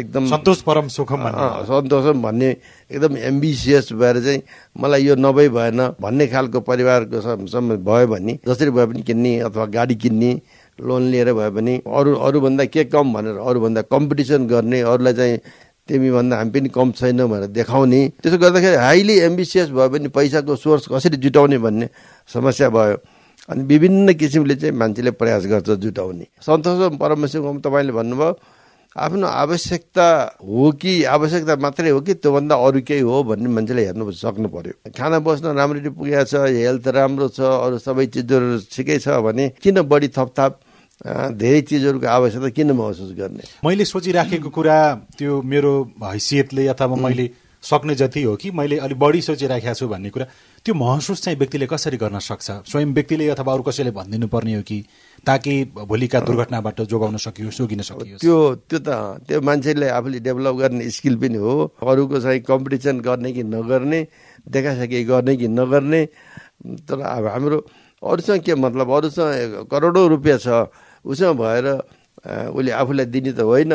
एकदम 0.00 0.26
सन्तोष 0.26 0.60
परम 0.64 0.88
सुखम 0.88 1.20
सन्तोषम 1.68 2.22
भन्ने। 2.22 2.48
एकदम 2.90 3.16
एम्बिसियस 3.20 3.92
भएर 3.92 4.20
चाहिँ 4.24 4.42
मलाई 4.80 5.04
यो 5.04 5.14
नभई 5.20 5.48
भएन 5.52 5.80
भन्ने 6.00 6.26
खालको 6.32 6.60
परिवारको 6.64 7.20
भयो 7.76 8.06
भने 8.08 8.38
जसरी 8.48 8.70
भए 8.72 8.86
पनि 8.86 9.02
किन्ने 9.04 9.38
अथवा 9.52 9.66
गाडी 9.68 9.94
किन्ने 10.00 10.32
लोन 10.78 11.02
लिएर 11.12 11.32
भए 11.32 11.50
पनि 11.50 11.74
अरू 11.86 12.14
अरूभन्दा 12.16 12.64
के 12.72 12.84
कम 12.88 13.12
भनेर 13.12 13.36
अरूभन्दा 13.36 13.82
कम्पिटिसन 13.92 14.46
गर्ने 14.48 14.80
अरूलाई 14.80 15.12
चाहिँ 15.12 15.38
तिमीभन्दा 15.88 16.36
हामी 16.36 16.50
पनि 16.50 16.68
कम 16.72 16.92
छैनौँ 16.96 17.28
भनेर 17.28 17.52
देखाउने। 17.52 18.00
त्यसो 18.22 18.38
गर्दाखेरि 18.38 18.76
हाइली 18.80 19.18
एम्बिसियस 19.28 19.68
भयो 19.76 19.88
भने 19.92 20.08
पैसाको 20.08 20.56
सोर्स 20.56 20.88
कसरी 20.88 21.16
जुटाउने 21.20 21.58
भन्ने 21.58 21.88
समस्या 22.32 22.68
भयो। 22.72 22.96
अनि 23.50 23.62
विभिन्न 23.64 24.12
किसिमले 24.14 24.54
चाहिँ 24.54 24.74
मान्छेले 24.76 25.10
प्रयास 25.18 25.46
गर्छ 25.46 25.70
जुटाउने। 25.82 26.26
सन्तोष 26.46 26.98
परमेश्वरको 26.98 27.58
तपाईँले 27.58 27.92
भन्नुभयो 27.92 28.30
आफ्नो 28.96 29.26
आवश्यकता 29.26 30.06
हो 30.44 30.70
कि 30.76 30.92
आवश्यकता 31.08 31.56
मात्रै 31.56 31.90
हो 31.90 32.00
कि 32.06 32.14
त्योभन्दा 32.14 32.54
अरू 32.54 32.80
केही 32.84 33.00
हो? 33.00 33.22
भन्ने 33.24 33.48
मान्छेले 33.48 33.82
हेर्नु 33.86 34.12
सक्नु 34.12 34.48
पर्यो 34.52 34.92
खाना 34.92 35.18
बस्न 35.24 35.56
राम्ररी 35.56 35.90
पुगेको 35.96 36.24
छ 36.28 36.34
हेल्थ 36.52 36.88
राम्रो 36.92 37.28
छ 37.32 37.40
अरू 37.40 37.78
सबै 37.80 38.06
चिजहरू 38.12 38.68
ठिकै 38.68 38.98
छ 39.00 39.16
भने 39.24 39.48
किन 39.58 39.80
बढी 39.88 40.08
थपथाप 40.12 40.60
धेरै 41.34 41.60
चिजहरूको 41.66 42.06
आवश्यकता 42.06 42.48
किन 42.52 42.72
महसुस 42.76 43.10
गर्ने? 43.16 43.44
मैले 43.64 43.84
सोचिराखेको 43.84 44.48
कुरा 44.52 44.78
त्यो 45.18 45.40
मेरो 45.42 45.72
हैसियतले 45.98 46.66
अथवा 46.68 46.96
मैले 47.00 47.26
सक्ने 47.62 47.94
जति 47.94 48.22
हो 48.22 48.34
कि 48.36 48.50
मैले 48.50 48.76
अलिक 48.78 48.98
बढी 48.98 49.20
सोचिराखेको 49.22 49.74
छु 49.74 49.88
भन्ने 49.88 50.10
कुरा 50.10 50.26
त्यो 50.64 50.74
महसुस 50.74 51.22
चाहिँ 51.22 51.38
व्यक्तिले 51.38 51.66
कसरी 51.66 51.96
गर्न 51.96 52.18
सक्छ? 52.18 52.50
स्वयं 52.66 52.92
व्यक्तिले 52.94 53.28
अथवा 53.30 53.52
अरू 53.52 53.62
कसैले 53.62 53.90
भनिदिनु 53.90 54.26
पर्ने 54.28 54.54
हो 54.54 54.62
कि 54.62 54.78
ताकि 55.26 55.54
भोलिका 55.78 56.20
दुर्घटनाबाट 56.20 56.80
जोगाउन 56.90 57.16
सकियोस् 57.16 57.58
जोगिन 57.58 57.82
सकियोस्? 57.82 58.20
त्यो 58.20 58.36
त्यो 58.66 58.78
त 58.78 58.90
त्यो 59.26 59.40
मान्छेले 59.40 59.88
आफूले 59.88 60.18
डेभलप 60.26 60.54
गर्ने 60.58 60.90
स्किल 60.90 61.16
पनि 61.22 61.38
हो। 61.38 61.52
अरूको 61.82 62.20
चाहिँ 62.20 62.40
कम्पिटिसन 62.42 63.00
गर्ने 63.00 63.32
कि 63.32 63.42
नगर्ने 63.42 64.00
देखासेखी 64.50 65.04
गर्ने 65.04 65.36
कि 65.36 65.48
नगर्ने। 65.48 66.02
तर 66.86 66.98
अब 66.98 67.26
हाम्रो 67.26 67.58
अरूसँग 68.02 68.42
के 68.42 68.54
मतलब? 68.54 68.90
अरूसँग 68.90 69.70
करोडौँ 69.70 70.08
रुपियाँ 70.08 70.38
छ। 70.38 70.48
उसँग 71.06 71.38
भएर 71.38 71.66
उसले 72.50 72.70
आफूलाई 72.70 73.06
दिने 73.06 73.32
त 73.32 73.40
होइन। 73.46 73.72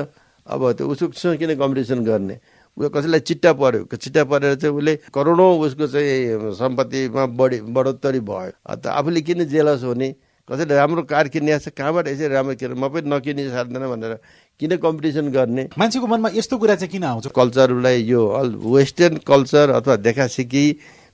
अब 0.47 0.71
त्यो 0.75 0.87
उससँग 0.87 1.37
किन 1.39 1.55
कम्पिटिसन 1.55 2.03
गर्ने? 2.03 2.35
कसैलाई 2.77 3.19
चिट्टा 3.25 3.51
पऱ्यो 3.57 3.97
चिट्टा 3.97 4.23
परेर 4.29 4.55
चाहिँ 4.61 4.75
उसले 4.75 4.93
करोडौँ 5.09 5.51
उसको 5.65 5.87
चाहिँ 5.89 6.53
सम्पत्तिमा 6.53 7.25
बढी 7.33 7.57
बढोत्तरी 7.73 8.19
भयो। 8.21 8.53
त 8.69 8.85
आफूले 8.87 9.21
किन 9.21 9.45
जेलस 9.49 9.83
हुने? 9.83 10.09
कसैले 10.49 10.75
राम्रो 10.75 11.03
कार 11.09 11.27
किन्ने 11.27 11.57
छ 11.59 11.73
कहाँबाट 11.73 12.07
यसरी 12.07 12.27
राम्रो 12.31 12.55
किन? 12.55 12.73
म 12.77 12.87
पनि 12.87 13.09
नकिने 13.09 13.49
सार्दैन 13.49 13.83
भनेर 13.83 14.13
किन 14.59 14.77
कम्पिटिसन 14.77 15.27
गर्ने? 15.33 15.63
मान्छेको 15.73 16.07
मनमा 16.07 16.29
यस्तो 16.37 16.55
कुरा 16.57 16.75
चाहिँ 16.75 16.91
किन 16.91 17.03
आउँछ? 17.03 17.27
कल्चरलाई 17.33 17.97
यो 18.05 18.21
अल 18.23 18.55
वेस्टर्न 18.61 19.25
कल्चर 19.27 19.69
अथवा 19.81 19.95
देखासेखी 20.07 20.65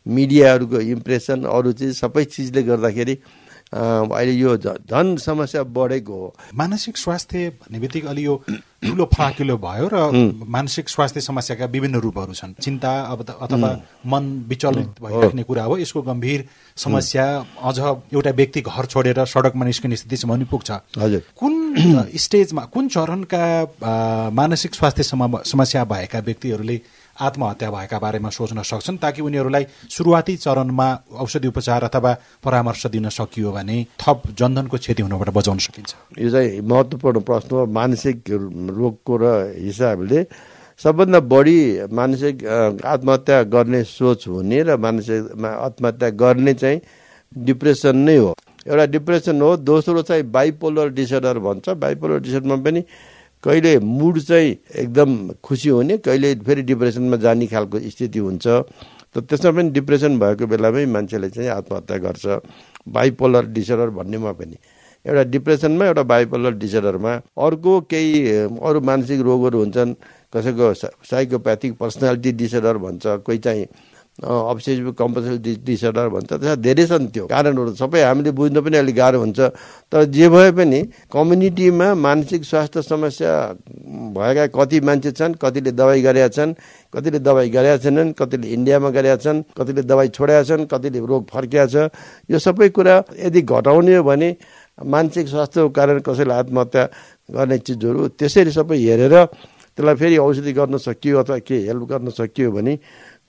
मिडियाहरूको 0.05 0.79
इम्प्रेसन 1.00 1.48
अरू 1.48 1.72
चिज 1.79 1.91
सबै 1.96 2.24
चिजले 2.27 2.62
गर्दाखेरि 2.63 3.15
अहिले 3.74 4.34
यो 4.34 4.56
झन 4.58 5.15
समस्या 5.18 5.63
बढेको 5.65 6.13
हो। 6.13 6.34
मानसिक 6.56 6.98
स्वास्थ्य 6.98 7.50
भन्ने 7.51 7.80
बित्तिकै 7.80 8.08
अलि 8.08 8.25
यो 8.25 8.36
ठुलो 8.84 9.06
फराकिलो 9.10 9.58
भयो 9.58 9.88
र 9.94 9.96
मानसिक 10.46 10.89
स्वास्थ्य 10.89 11.22
समस्याका 11.22 11.65
विभिन्न 11.65 12.00
रूपहरू 12.00 12.34
छन्। 12.34 12.53
चिन्ता 12.62 12.92
अब 13.12 13.25
अथवा 13.42 13.70
मन 14.06 14.24
विचलित 14.48 15.01
भइराख्ने 15.01 15.44
कुरा 15.44 15.63
हो। 15.63 15.77
यसको 15.77 16.01
गम्भीर 16.01 16.46
समस्या 16.77 17.25
अझ 17.63 17.80
एउटा 17.80 18.32
व्यक्ति 18.32 18.62
घर 18.62 18.86
छोडेर 18.86 19.25
सडकमा 19.25 19.65
निस्किने 19.65 19.96
स्थितिसम्म 19.96 20.34
पनि 20.34 20.46
पुग्छ। 20.46 20.72
हजुर। 21.00 21.22
कुन 21.39 21.53
स्टेजमा 22.15 22.62
कुन 22.74 22.88
चरणका 22.88 23.44
मानसिक 24.32 24.75
स्वास्थ्य 24.75 25.03
समस्या 25.03 25.84
भएका 25.86 26.20
व्यक्तिहरूले 26.20 26.82
आत्महत्या 27.13 27.70
भएका 27.72 27.98
बारेमा 28.00 28.29
सोच्न 28.29 28.62
सक्छन् 28.62 28.98
ताकि 28.98 29.22
उनीहरूलाई 29.22 29.65
सुरुवाती 29.89 30.36
चरणमा 30.38 30.88
औषधि 31.13 31.48
उपचार 31.48 31.84
अथवा 31.84 32.12
परामर्श 32.43 32.86
दिन 32.88 33.10
सकियो 33.10 33.51
भने 33.51 33.77
थप 34.01 34.22
जनधनको 34.34 34.77
क्षति 34.77 35.01
हुनबाट 35.01 35.29
बचाउन 35.29 35.58
सकिन्छ। 35.58 35.93
यो 36.20 36.29
चाहिँ 36.29 36.62
महत्त्वपूर्ण 36.62 37.20
प्रश्न 37.22 37.55
हो। 37.55 37.65
मानसिक 37.70 38.17
रोगको 38.29 39.13
र 39.17 39.25
हिसाबले 39.62 40.25
सबभन्दा 40.79 41.20
बढी 41.29 41.60
मानसिक 41.93 42.36
आत्महत्या 42.82 43.41
गर्ने 43.46 43.84
सोच 43.86 44.27
हुने 44.27 44.62
र 44.63 44.77
मानसिक 44.77 45.46
आत्महत्या 45.46 46.10
गर्ने 46.17 46.53
चाहिँ 46.53 46.82
डिप्रेसन 47.34 47.98
नै 47.98 48.17
हो। 48.17 48.34
एउटा 48.67 48.86
डिप्रेसन 48.89 49.41
हो। 49.41 49.55
दोस्रो 49.62 50.01
चाहिँ 50.01 50.24
बाइपोलर 50.34 50.89
डिसअर्डर 50.98 51.39
भन्छ। 51.39 51.70
बाइपोलर 51.77 52.20
डिसअर्डरमा 52.20 52.55
पनि 52.63 52.82
कहिले 53.44 53.80
मुड 53.80 54.20
चाहिँ 54.20 54.52
एकदम 54.82 55.10
खुसी 55.44 55.70
हुने 55.70 55.98
कहिले 56.00 56.36
फेरि 56.48 56.62
डिप्रेसनमा 56.64 57.18
जाने 57.20 57.48
खालको 57.48 57.80
स्थिति 57.80 58.20
हुन्छ। 58.20 58.48
त 59.14 59.20
त्यसमा 59.20 59.52
पनि 59.52 59.70
डिप्रेसन 59.70 60.20
भएको 60.20 60.48
बेलामै 60.48 60.86
मान्छेले 60.90 61.30
चाहिँ 61.30 61.50
आत्महत्या 61.50 61.98
गर्छ। 61.98 62.26
बाइपोलर 62.88 63.46
डिसअर्डर 63.54 63.90
भन्नेमा 64.00 64.32
पनि। 64.40 64.58
एउटा 65.06 65.24
डिप्रेसनमा 65.30 65.86
एउटा 65.86 66.04
बाइपोलर 66.04 66.54
डिसअर्डरमा 66.56 67.14
अर्को 67.36 67.80
केही 67.92 68.14
अरू 68.64 68.80
मानसिक 68.82 69.20
रोगहरू 69.22 69.60
हुन्छन् 69.60 69.94
कसैको 70.34 70.74
साइकोप्याथिक 71.04 71.72
पर्सनालिटी 71.78 72.32
डिसअर्डर 72.32 72.78
भन्छ 72.80 73.04
कोही 73.28 73.38
चाहिँ 73.38 73.66
अब्सेसिभ 74.22 74.93
कम्पल्सिभ 74.93 75.65
डिसअर्डर 75.65 76.08
भन्छ। 76.13 76.29
त्यसमा 76.29 76.55
धेरै 76.62 76.86
छन् 76.86 77.08
त्यो 77.10 77.25
कारणहरू। 77.34 77.72
सबै 77.74 78.01
हामीले 78.05 78.32
बुझ्न 78.38 78.58
पनि 78.62 78.77
अलिक 78.77 78.96
गाह्रो 78.96 79.17
हुन्छ। 79.20 79.39
तर 79.89 80.01
जे 80.05 80.25
भए 80.29 80.51
पनि 80.53 80.79
कम्युनिटीमा 81.10 81.88
मानसिक 81.98 82.41
स्वास्थ्य 82.46 82.82
समस्या 82.86 83.32
भएका 84.13 84.46
कति 84.53 84.77
मान्छे 84.86 85.12
छन् 85.17 85.34
कतिले 85.41 85.72
दबाई 85.74 86.01
गरेका 86.05 86.29
छन् 86.29 86.53
कतिले 86.93 87.20
दबाई 87.25 87.50
गरेका 87.50 87.77
छैनन् 87.84 88.13
कतिले 88.13 88.48
इन्डियामा 88.53 88.89
गरेका 88.93 89.17
छन् 89.17 89.39
कतिले 89.58 89.82
दबाई 89.82 90.08
छोडेका 90.13 90.43
छन् 90.46 90.70
कतिले 90.70 91.00
रोग 91.01 91.24
फर्किया 91.34 91.65
छ। 91.74 91.75
यो 92.29 92.38
सबै 92.38 92.70
कुरा 92.70 92.96
यदि 93.17 93.41
घटाउने 93.41 93.96
हो 93.98 94.03
भने 94.05 94.29
मानसिक 94.77 95.25
स्वास्थ्यको 95.27 95.70
कारण 95.74 95.98
कसैले 96.05 96.34
आत्महत्या 96.34 96.84
गर्ने 97.34 97.58
चिजहरू 97.65 98.01
त्यसरी 98.13 98.51
सबै 98.53 98.77
हेरेर 98.77 99.15
त्यसलाई 99.74 99.96
फेरि 99.98 100.17
औषधि 100.22 100.53
गर्न 100.53 100.77
सकियो 100.77 101.17
अथवा 101.17 101.38
के 101.50 101.58
हेल्प 101.65 101.84
गर्न 101.89 102.10
सकियो 102.13 102.51
भने 102.53 102.74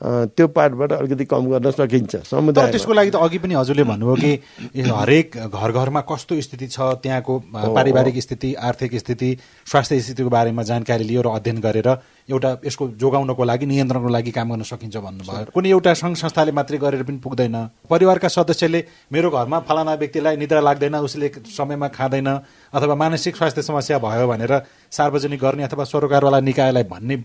त्यो 0.02 0.46
पार्टबाट 0.48 0.92
अलिकति 0.92 1.24
कम 1.24 1.46
गर्न 1.50 1.70
सकिन्छ 1.70 2.16
समुदाय 2.26 2.70
त्यसको 2.70 2.92
लागि 2.92 3.10
त 3.10 3.16
अघि 3.16 3.38
पनि 3.38 3.54
हजुरले 3.54 3.84
भन्नुभयो 3.84 4.16
कि 4.16 4.80
हरेक 4.82 5.36
घर 5.46 5.70
घरमा 5.72 6.00
कस्तो 6.10 6.40
स्थिति 6.40 6.66
छ 6.66 6.80
त्यहाँको 7.02 7.38
पारिवारिक 7.74 8.18
स्थिति 8.22 8.54
आर्थिक 8.68 8.98
स्थिति 8.98 9.30
स्वास्थ्य 9.70 10.00
स्थितिको 10.00 10.30
बारेमा 10.30 10.62
जानकारी 10.62 11.04
लियो 11.04 11.22
र 11.22 11.28
अध्ययन 11.38 11.60
गरेर 11.60 11.88
एउटा 12.30 12.50
यसको 12.64 12.88
जोगाउनको 13.00 13.44
लागि 13.44 13.66
नियन्त्रणको 13.66 14.08
लागि 14.08 14.30
काम 14.32 14.50
गर्न 14.50 14.62
सकिन्छ 14.64 14.96
भन्नुभयो। 14.96 15.52
कुनै 15.54 15.70
एउटा 15.70 15.92
सङ्घ 15.94 16.16
संस्थाले 16.16 16.52
मात्रै 16.52 16.78
गरेर 16.84 17.02
पनि 17.04 17.18
पुग्दैन। 17.20 17.56
परिवारका 17.88 18.28
सदस्यले 18.28 18.80
मेरो 19.12 19.30
घरमा 19.30 19.58
फलाना 19.68 19.94
व्यक्तिलाई 19.94 20.36
निद्रा 20.36 20.60
लाग्दैन 20.60 20.96
उसले 21.04 21.28
समयमा 21.56 21.88
खाँदैन 21.96 22.28
अथवा 22.72 22.94
मानसिक 22.96 23.36
स्वास्थ्य 23.36 23.62
समस्या 23.62 23.98
भयो 24.00 24.26
भनेर 24.26 24.52
सार्वजनिक 24.90 25.40
गर्ने 25.40 25.62
अथवा 25.68 25.84
सरोकारवाला 25.84 26.40
निकायलाई 26.40 26.84
भन्ने 26.88 27.16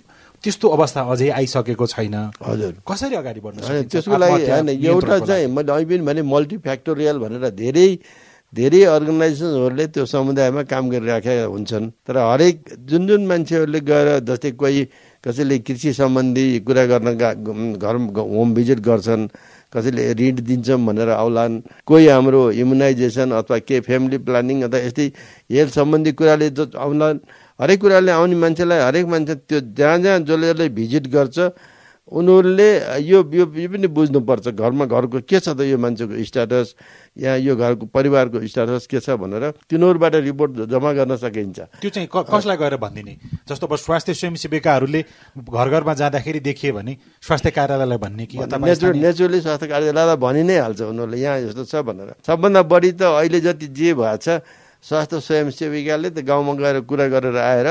त्यस्तो 0.43 0.67
अवस्था 0.77 1.01
अझै 1.11 1.29
आइसकेको 1.39 1.85
छैन। 1.93 2.15
हजुर। 2.39 2.73
कसरी 2.87 3.15
अगाडि 3.21 3.39
बढ्नु 3.45 3.61
त्यसको 3.91 4.17
लागि 4.17 4.43
होइन 4.47 4.69
एउटा 4.69 5.17
चाहिँ 5.29 5.47
मैले 5.51 5.71
अहिले 5.71 5.85
पनि 5.89 6.03
भने 6.07 6.21
मल्टिफ्याक्टोरियल 6.33 7.17
भनेर 7.23 7.45
धेरै 7.61 7.89
धेरै 8.53 8.81
अर्गनाइजेसनहरूले 8.97 9.85
त्यो 9.93 10.05
समुदायमा 10.09 10.61
काम 10.71 10.83
गरिराखेका 10.89 11.45
हुन्छन्। 11.53 11.85
तर 12.01 12.17
हरेक 12.17 12.57
जुन 12.89 13.01
जुन 13.07 13.21
मान्छेहरूले 13.29 13.79
गएर 13.85 14.07
जस्तै 14.25 14.51
कोही 14.57 14.81
कसैले 15.23 15.57
कृषि 15.67 15.93
सम्बन्धी 15.93 16.45
कुरा 16.65 16.83
गर्न 16.91 17.09
घर 17.77 17.95
होम 18.17 18.49
भिजिट 18.57 18.79
गर्छन् 18.79 19.27
कसैले 19.69 20.01
ऋण 20.17 20.35
दिन्छौँ 20.49 20.79
भनेर 20.81 21.09
आउलान् 21.13 21.61
कोही 21.85 22.07
हाम्रो 22.07 22.41
इम्युनाइजेसन 22.57 23.31
अथवा 23.37 23.57
के 23.69 23.79
फ्यामिली 23.85 24.17
प्लानिङ 24.25 24.57
अथवा 24.65 24.79
यस्तै 24.87 25.07
हेल्थ 25.53 25.73
सम्बन्धी 25.77 26.11
कुराले 26.17 26.49
जो 26.57 26.65
आउलान् 26.73 27.19
हरेक 27.59 27.79
कुराले 27.81 28.11
आउने 28.11 28.35
मान्छेलाई 28.35 28.79
हरेक 28.79 29.05
मान्छे 29.07 29.35
त्यो 29.47 29.59
जहाँ 29.75 29.97
जहाँ 29.99 30.19
जसले 30.23 30.47
जसले 30.53 30.69
भिजिट 30.79 31.07
गर्छ 31.11 31.37
उनीहरूले 32.09 32.69
यो 33.05 33.19
यो 33.21 33.45
पनि 33.45 33.87
बुझ्नुपर्छ 33.93 34.47
घरमा 34.57 34.85
घरको 34.89 35.19
के 35.29 35.39
छ 35.45 35.53
त 35.53 35.61
यो 35.61 35.77
मान्छेको 35.77 36.17
स्ट्याटस 36.25 36.73
यहाँ 37.21 37.37
यो 37.37 37.53
घरको 37.53 37.85
परिवारको 37.85 38.41
स्ट्याटस 38.49 38.87
के 38.89 38.99
छ 38.99 39.13
भनेर 39.13 39.43
तिनीहरूबाट 39.69 40.15
रिपोर्ट 40.25 40.51
जम्मा 40.73 40.91
गर्न 40.97 41.15
सकिन्छ। 41.21 41.59
त्यो 41.85 41.89
चाहिँ 41.93 42.09
कसलाई 42.09 42.57
गएर 42.57 42.75
भनिदिने? 42.81 43.13
जस्तो 43.45 43.67
अब 43.67 43.75
स्वास्थ्य 43.77 44.13
स्वयंसेविकाहरूले 44.17 45.01
घर 45.37 45.69
घरमा 45.69 45.93
जाँदाखेरि 46.01 46.39
देखिए 46.49 46.71
भने 46.73 46.97
स्वास्थ्य 47.21 47.51
कार्यालयलाई 47.53 47.97
भन्ने 48.01 48.25
कि 48.25 48.37
नेचुरल 48.41 48.97
नेचुरली 49.05 49.41
स्वास्थ्य 49.45 49.67
कार्यालयलाई 49.69 50.17
भनि 50.17 50.43
नै 50.49 50.57
हाल्छ 50.65 50.81
उनीहरूले 50.81 51.17
यहाँ 51.21 51.37
यस्तो 51.45 51.63
छ 51.69 51.85
भनेर। 51.85 52.09
सबभन्दा 52.25 52.61
बढी 52.65 52.91
त 52.97 53.01
अहिले 53.21 53.39
जति 53.45 53.67
जे 53.69 53.93
भएछ 53.93 54.27
स्वास्थ्य 54.83 55.19
स्वयंसेविकाले 55.19 56.09
त 56.09 56.19
गाउँमा 56.23 56.53
गएर 56.55 56.79
कुरा 56.89 57.07
गरेर 57.13 57.37
आएर 57.37 57.67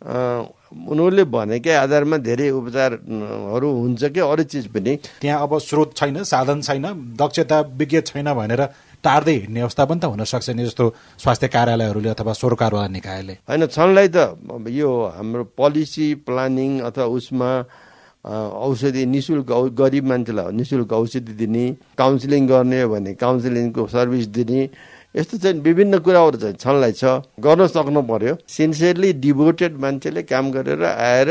उनीहरूले 0.00 1.24
भनेकै 1.28 1.74
आधारमा 1.76 2.16
धेरै 2.24 2.48
उपचारहरू 2.56 3.68
हुन्छ 3.68 4.02
कि 4.14 4.20
अरू 4.22 4.42
चिज 4.48 4.66
पनि। 4.72 4.96
त्यहाँ 5.20 5.42
अब 5.42 5.52
स्रोत 5.60 5.96
छैन 5.96 6.22
साधन 6.24 6.60
छैन 6.62 6.86
दक्षता 7.20 7.60
विज्ञ 7.76 8.00
छैन 8.08 8.32
भनेर 8.32 8.62
टार्दै 9.04 9.34
हिँड्ने 9.34 9.60
अवस्था 9.60 9.84
पनि 9.84 10.00
त 10.00 10.04
हुनसक्छ 10.08 10.48
नि 10.56 10.64
जस्तो 10.64 10.84
स्वास्थ्य 11.20 11.48
कार्यालयहरूले 11.48 12.08
अथवा 12.08 12.32
सरकारवाला 12.32 12.88
निकायले। 12.88 13.34
होइन 13.44 13.66
छनलाई 13.66 14.08
त 14.08 14.18
यो 14.72 14.90
हाम्रो 15.16 15.44
पोलिसी 15.52 16.06
प्लानिङ 16.24 16.70
अथवा 16.88 17.04
उसमा 17.18 17.50
औषधि 18.20 19.04
नि 19.06 19.20
शुल्क 19.20 19.48
गरिब 19.76 20.04
मान्छेलाई 20.04 20.52
नि 20.52 20.64
शुल्क 20.64 20.92
औषधि 20.92 21.32
दिने 21.40 21.64
काउन्सिलिङ 21.96 22.46
गर्ने 22.46 22.80
हो 22.82 22.88
भने 22.88 23.12
काउन्सिलिङको 23.16 23.86
सर्भिस 23.88 24.26
दिने 24.36 24.60
यस्तो 25.14 25.38
चाहिँ 25.38 25.60
विभिन्न 25.60 25.98
कुराहरू 26.06 26.38
चाहिँ 26.38 26.54
छनलाई 26.54 26.92
छ। 26.92 27.04
गर्न 27.42 27.66
सक्नु 27.66 28.02
पर्यो 28.06 28.34
सिन्सियरली 28.46 29.12
डिभोटेड 29.18 29.72
मान्छेले 29.82 30.22
काम 30.22 30.50
गरेर 30.52 30.84
आएर 30.84 31.28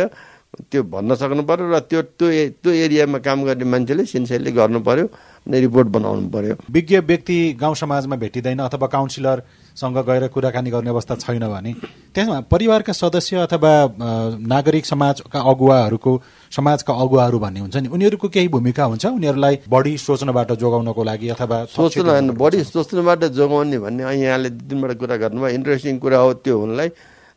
त्यो 0.71 0.83
भन्न 0.83 1.15
सक्नु 1.15 1.43
पर्यो 1.47 1.65
र 1.71 1.79
त्यो 1.87 2.01
त्यो 2.19 2.27
त्यो 2.59 2.71
एरियामा 2.85 3.17
काम 3.23 3.43
गर्ने 3.47 3.65
मान्छेले 3.71 4.03
सिन्सियरली 4.05 4.51
गर्नु 4.51 4.79
पर्यो 4.83 5.05
रिपोर्ट 5.47 5.87
बनाउनु 5.87 6.29
पर्यो 6.29 6.55
विज्ञ 6.71 6.97
व्यक्ति 6.99 7.37
गाउँ 7.61 7.75
समाजमा 7.75 8.15
भेटिँदैन 8.15 8.59
अथवा 8.59 8.87
काउन्सिलरसँग 9.79 10.05
गएर 10.07 10.27
कुराकानी 10.27 10.69
गर्ने 10.69 10.89
अवस्था 10.89 11.15
छैन 11.15 11.47
भने 11.47 11.73
त्यसमा 12.15 12.39
परिवारका 12.51 12.93
सदस्य 12.93 13.35
अथवा 13.47 13.71
नागरिक 14.43 14.85
समाजका 14.85 15.39
अगुवाहरूको 15.41 16.21
समाजका 16.51 16.93
अगुवाहरू 16.93 17.39
भन्ने 17.39 17.59
हुन्छ 17.59 17.75
नि 17.77 17.87
उनीहरूको 17.87 18.27
केही 18.29 18.47
भूमिका 18.47 18.83
हुन्छ? 18.83 19.05
उनीहरूलाई 19.05 19.59
बढी 19.69 19.97
सोच्नबाट 19.97 20.51
जोगाउनको 20.59 21.03
लागि 21.03 21.29
अथवा 21.29 21.63
सोच्नु 21.75 22.33
बढी 22.33 22.63
सोच्नुबाट 22.63 23.23
जोगाउने 23.39 23.79
भन्ने 23.79 24.03
यहाँले 24.03 24.49
दिनबाट 24.49 24.97
कुरा 24.99 25.15
गर्नुभयो 25.17 25.55
इन्ट्रेस्टिङ 25.55 25.97
कुरा 25.99 26.17
हो 26.19 26.33
त्यो 26.43 26.59
हुनलाई। 26.59 26.89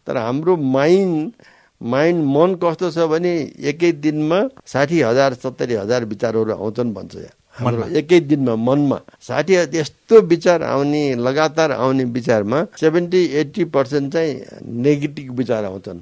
तर 0.06 0.16
हाम्रो 0.16 0.56
माइन्ड 0.56 1.32
माइन्ड 1.80 2.24
मन 2.26 2.54
कस्तो 2.62 2.90
छ 2.90 2.98
भने 3.10 3.32
एकै 3.70 3.92
दिनमा 4.02 4.38
साठी 4.66 5.00
हजार 5.02 5.34
सत्तरी 5.34 5.74
हजार 5.74 6.04
विचारहरू 6.04 6.52
आउँछन् 6.52 6.94
भन्छ 6.94 7.14
यहाँ। 7.16 7.34
एकै 7.52 8.20
दिनमा 8.30 8.54
मनमा 8.56 8.98
साठी 9.20 9.54
यस्तो 9.76 10.20
विचार 10.32 10.62
आउने 10.62 11.02
लगातार 11.20 11.70
आउने 11.72 12.04
विचारमा 12.16 12.58
सेभेन्टी 12.80 13.20
एट्टी 13.40 13.64
पर्सेन्ट 13.76 14.12
चाहिँ 14.12 14.32
नेगेटिभ 14.64 15.36
विचार 15.38 15.64
आउँछन्। 15.64 16.00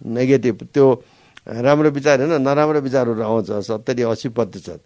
नेगेटिभ 0.00 0.58
त्यो 0.74 0.86
राम्रो 1.46 1.90
विचार 1.90 2.20
होइन 2.20 2.42
नराम्रो 2.42 2.80
विचारहरू 2.80 3.22
आउँछ 3.22 3.50
सत्तरी 3.66 4.02
असी 4.02 4.28
प्रतिशत। 4.34 4.80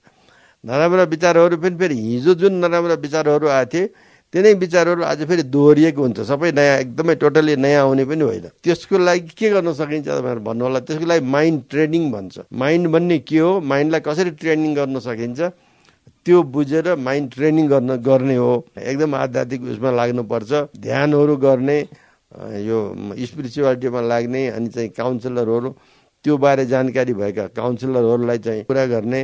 नराम्रा 0.64 1.04
विचारहरू 1.10 1.56
पनि 1.56 1.76
फेरि 1.80 1.96
हिजो 1.96 2.34
जुन 2.40 2.52
नराम्रा 2.60 2.94
विचारहरू 3.00 3.46
आएको 3.48 3.70
थिए 3.72 3.86
तिनै 4.34 4.52
विचारहरू 4.54 5.02
आज 5.02 5.20
फेरि 5.28 5.42
दोहोरिएको 5.48 6.00
हुन्छ। 6.02 6.20
सबै 6.28 6.52
नयाँ 6.52 6.76
एकदमै 6.80 7.14
टोटल्ली 7.24 7.56
नयाँ 7.56 7.82
आउने 7.82 8.04
पनि 8.04 8.24
होइन। 8.24 8.46
त्यसको 8.64 8.98
लागि 8.98 9.32
के 9.32 9.50
गर्न 9.50 9.72
सकिन्छ 9.72 10.08
भनेर 10.08 10.38
भन्नु 10.44 10.64
होला? 10.64 10.80
त्यसको 10.86 11.06
लागि 11.06 11.24
माइन्ड 11.24 11.60
ट्रेनिङ 11.70 12.02
भन्छ। 12.12 12.34
माइन्ड 12.52 12.86
भन्ने 12.94 13.18
के 13.28 13.38
हो? 13.38 13.60
माइन्डलाई 13.60 14.00
कसरी 14.00 14.30
ट्रेनिङ 14.40 14.74
गर्न 14.74 14.98
सकिन्छ? 15.00 15.40
त्यो 16.24 16.42
बुझेर 16.54 16.94
माइन्ड 16.96 17.26
ट्रेनिङ 17.34 17.68
गर्न 17.68 17.90
गर्ने 18.02 18.36
हो। 18.36 18.52
एकदम 18.78 19.14
आध्यात्मिक 19.14 19.62
उसमा 19.74 19.90
लाग्नुपर्छ। 19.90 20.50
ध्यानहरू 20.78 21.36
गर्ने 21.36 21.78
यो 22.62 22.78
स्पिरिचुअलिटीमा 23.26 24.00
लाग्ने 24.00 24.42
अनि 24.56 24.68
चाहिँ 24.74 24.88
काउन्सिलरहरू 24.96 25.70
त्यो 26.24 26.36
बारे 26.38 26.64
जानकारी 26.66 27.12
भएका 27.14 27.46
काउन्सिलरहरूलाई 27.58 28.38
चाहिँ 28.38 28.62
कुरा 28.64 28.84
गर्ने 28.86 29.20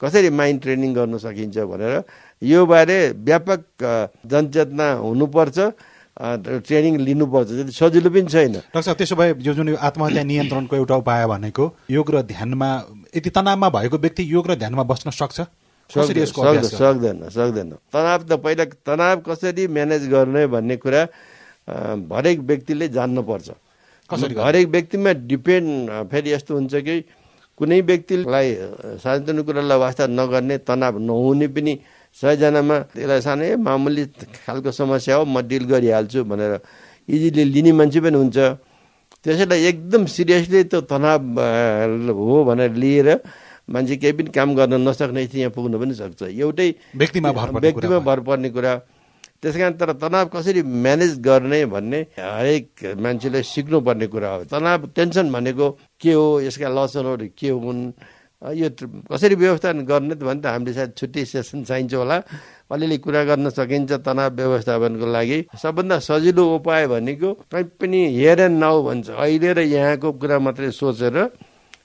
कसरी 0.00 0.30
माइन्ड 0.30 0.60
ट्रेनिङ 0.62 0.90
गर्न 0.94 1.16
सकिन्छ 1.18 1.58
भनेर। 1.72 1.94
यो 2.42 2.60
बारे 2.66 2.98
व्यापक 3.16 3.60
जनचेतना 4.26 4.86
हुनुपर्छ 5.00 5.58
ट्रेनिङ 6.68 6.94
लिनुपर्छ। 7.00 7.48
सजिलो 7.72 8.10
पनि 8.10 8.28
छैन। 8.28 8.54
डाक्टर 8.74 8.92
त्यसो 8.92 9.16
भए 9.16 9.34
यो 9.40 9.52
जुन 9.54 9.74
आत्महत्या 9.80 10.22
नियन्त्रणको 10.22 10.76
एउटा 10.76 10.96
उपाय 11.00 11.26
भनेको 11.26 11.64
योग 11.90 12.10
र 12.14 12.22
ध्यानमा 12.28 12.68
यति 13.16 13.30
तनावमा 13.30 13.68
भएको 13.72 13.96
व्यक्ति 13.98 14.22
योग 14.28 14.50
र 14.50 14.54
ध्यानमा 14.60 14.82
बस्न 14.84 15.10
सक्छ? 15.10 15.40
सक्दैन 15.92 17.18
सक्दैन 17.36 17.68
तनाव 17.92 18.20
त 18.24 18.32
पहिला 18.44 18.64
तनाव 18.88 19.16
कसरी 19.28 19.66
म्यानेज 19.76 20.02
गर्ने 20.08 20.42
भन्ने 20.54 20.76
कुरा 20.82 21.02
हरेक 22.16 22.38
व्यक्तिले 22.48 22.86
जान्नुपर्छ। 22.96 23.48
हरेक 24.10 24.66
व्यक्तिमा 24.74 25.10
डिपेन्ड 25.30 25.70
फेरि 26.10 26.28
यस्तो 26.32 26.52
हुन्छ 26.56 26.74
कि 26.86 26.96
कुनै 27.58 27.80
व्यक्तिलाई 27.84 28.48
सानोतिनो 29.04 29.42
कुरालाई 29.46 29.78
वास्ता 29.84 30.04
नगर्ने 30.18 30.56
तनाव 30.68 30.94
नहुने 31.08 31.46
पनि 31.54 31.72
सयजनामा 32.16 32.76
त्यसलाई 32.92 33.20
सानै 33.28 33.48
मामुली 33.60 34.04
खालको 34.44 34.70
समस्या 34.72 35.14
हो 35.16 35.24
म 35.24 35.40
डिल 35.48 35.64
गरिहाल्छु 35.72 36.20
भनेर 36.24 36.52
इजिली 37.08 37.42
लिने 37.54 37.72
मान्छे 37.78 38.00
पनि 38.04 38.16
हुन्छ। 38.22 38.38
त्यसैलाई 39.24 39.60
एकदम 39.70 40.02
सिरियसली 40.12 40.60
त्यो 40.72 40.80
तनाव 40.92 41.20
हो 42.18 42.36
भनेर 42.48 42.72
लिएर 42.82 43.08
मान्छे 43.68 43.96
केही 43.96 44.12
पनि 44.12 44.30
काम 44.34 44.54
गर्न 44.54 44.74
नसक्ने 44.88 45.24
स्थिति 45.26 45.40
यहाँ 45.40 45.52
पुग्न 45.54 45.78
पनि 45.78 45.94
सक्छ। 45.94 46.22
एउटै 46.22 46.68
व्यक्तिमा 46.96 47.30
व्यक्तिमा 47.30 47.98
भर 47.98 48.20
पर्ने 48.26 48.50
कुरा 48.50 48.72
त्यस 49.42 49.56
कारण 49.56 49.72
तर 49.74 49.92
तनाव 49.98 50.26
कसरी 50.30 50.62
म्यानेज 50.62 51.18
गर्ने 51.18 51.64
भन्ने 51.66 52.00
हरेक 52.14 52.94
मान्छेले 53.02 53.42
सिक्नुपर्ने 53.42 54.06
कुरा 54.06 54.30
हो। 54.30 54.42
तनाव 54.46 54.86
टेन्सन 54.94 55.32
भनेको 55.32 55.66
के 55.98 56.12
हो 56.14 56.40
यसका 56.46 56.68
लक्षणहरू 56.70 57.26
के 57.34 57.50
हुन् 57.50 57.82
यो 58.42 58.68
कसरी 59.10 59.34
व्यवस्थापन 59.34 59.80
गर्ने 59.86 60.14
त 60.14 60.22
भने 60.22 60.40
त 60.42 60.46
हामीले 60.46 60.72
सायद 60.74 60.92
छुट्टी 60.98 61.22
सेसन 61.26 61.62
चाहिन्छ 61.62 61.94
होला। 61.94 62.16
अलिअलि 62.70 62.98
कुरा 62.98 63.22
गर्न 63.30 63.50
सकिन्छ 63.50 63.92
तनाव 64.06 64.30
व्यवस्थापनको 64.34 65.06
लागि। 65.06 65.38
सबभन्दा 65.62 65.98
सजिलो 66.06 66.42
उपाय 66.58 66.86
भनेको 66.86 67.32
कहीँ 67.50 67.64
पनि 67.78 67.98
हेयर 68.18 68.40
एन्ड 68.46 68.58
नाउ 68.58 68.82
भन्छ। 68.82 69.10
अहिले 69.10 69.50
र 69.52 69.58
यहाँको 69.66 70.08
कुरा 70.22 70.38
मात्रै 70.38 70.70
सोचेर 70.70 71.16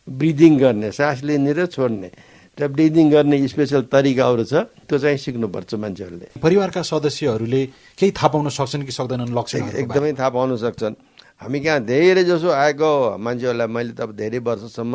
ब्रिदिङ 0.10 0.58
गर्ने 0.58 0.92
सास 0.92 1.24
लिने 1.24 1.52
र 1.54 1.66
छोड्ने। 1.68 2.10
र 2.58 2.68
ब्रिदिङ 2.68 3.06
गर्ने 3.12 3.36
स्पेसल 3.48 3.82
तरिकाहरू 3.92 4.44
छ 4.44 4.54
त्यो 4.88 4.98
चाहिँ 4.98 5.18
सिक्नुपर्छ 5.18 5.72
मान्छेहरूले। 5.78 6.28
परिवारका 6.42 6.82
सदस्यहरूले 6.82 7.62
केही 8.00 8.12
थाहा 8.18 8.28
पाउन 8.34 8.50
सक्छन् 8.50 8.84
कि 8.88 8.94
सक्दैनन् 8.98 9.36
लक्ष्य 9.38 9.58
एकदमै 9.84 10.14
थाहा 10.18 10.30
पाउन 10.34 10.56
सक्छन्। 10.58 10.96
हामी 11.38 11.60
कहाँ 11.60 11.80
धेरै 11.86 12.24
जसो 12.24 12.50
आएको 12.50 12.90
मान्छेहरूलाई 13.22 13.68
मैले 13.68 13.94
त 13.94 14.02
अब 14.10 14.12
धेरै 14.18 14.40
वर्षसम्म 14.42 14.94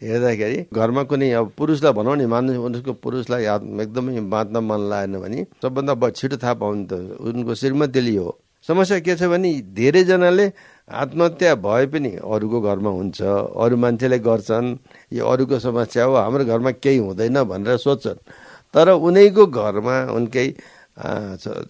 हेर्दाखेरि 0.00 0.58
घरमा 0.72 1.02
कुनै 1.08 1.28
अब 1.40 1.46
पुरुषलाई 1.56 1.92
भनौँ 1.92 2.16
नि 2.20 2.26
मान्नु 2.28 2.60
उनको 2.60 2.92
पुरुषलाई 3.00 3.44
एकदमै 3.80 4.20
बाँच्न 4.28 4.56
मन 4.60 4.80
लागेन 4.92 5.14
भने 5.24 5.40
सबभन्दा 5.62 5.94
छिटो 6.20 6.36
थाहा 6.36 6.54
पाउने 6.60 6.84
त 6.84 7.16
उनको 7.16 7.52
श्रीमतीले 7.54 8.16
हो। 8.16 8.30
समस्या 8.64 8.98
के 9.00 9.16
छ 9.16 9.22
भने 9.32 9.50
धेरैजनाले 9.72 10.46
आत्महत्या 10.90 11.54
भए 11.64 11.86
पनि 11.92 12.10
अरूको 12.20 12.60
घरमा 12.60 12.90
हुन्छ 12.90 13.22
अरू 13.56 13.76
मान्छेले 13.76 14.18
गर्छन् 14.20 14.68
यो 15.12 15.22
अरूको 15.24 15.58
समस्या 15.58 16.04
हो 16.04 16.14
हाम्रो 16.14 16.44
घरमा 16.44 16.70
केही 16.82 16.98
हुँदैन 16.98 17.42
भनेर 17.46 17.76
सोध्छन्। 17.78 18.18
तर 18.74 18.88
उनैको 18.90 19.46
घरमा 19.46 19.96
उनकै 20.12 20.46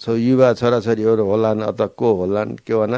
छो 0.03 0.16
युवा 0.16 0.53
छोराछोरीहरू 0.59 1.22
होलान् 1.24 1.62
अथवा 1.62 1.87
को 1.94 2.09
होलान् 2.20 2.57
के 2.66 2.74
भन 2.74 2.94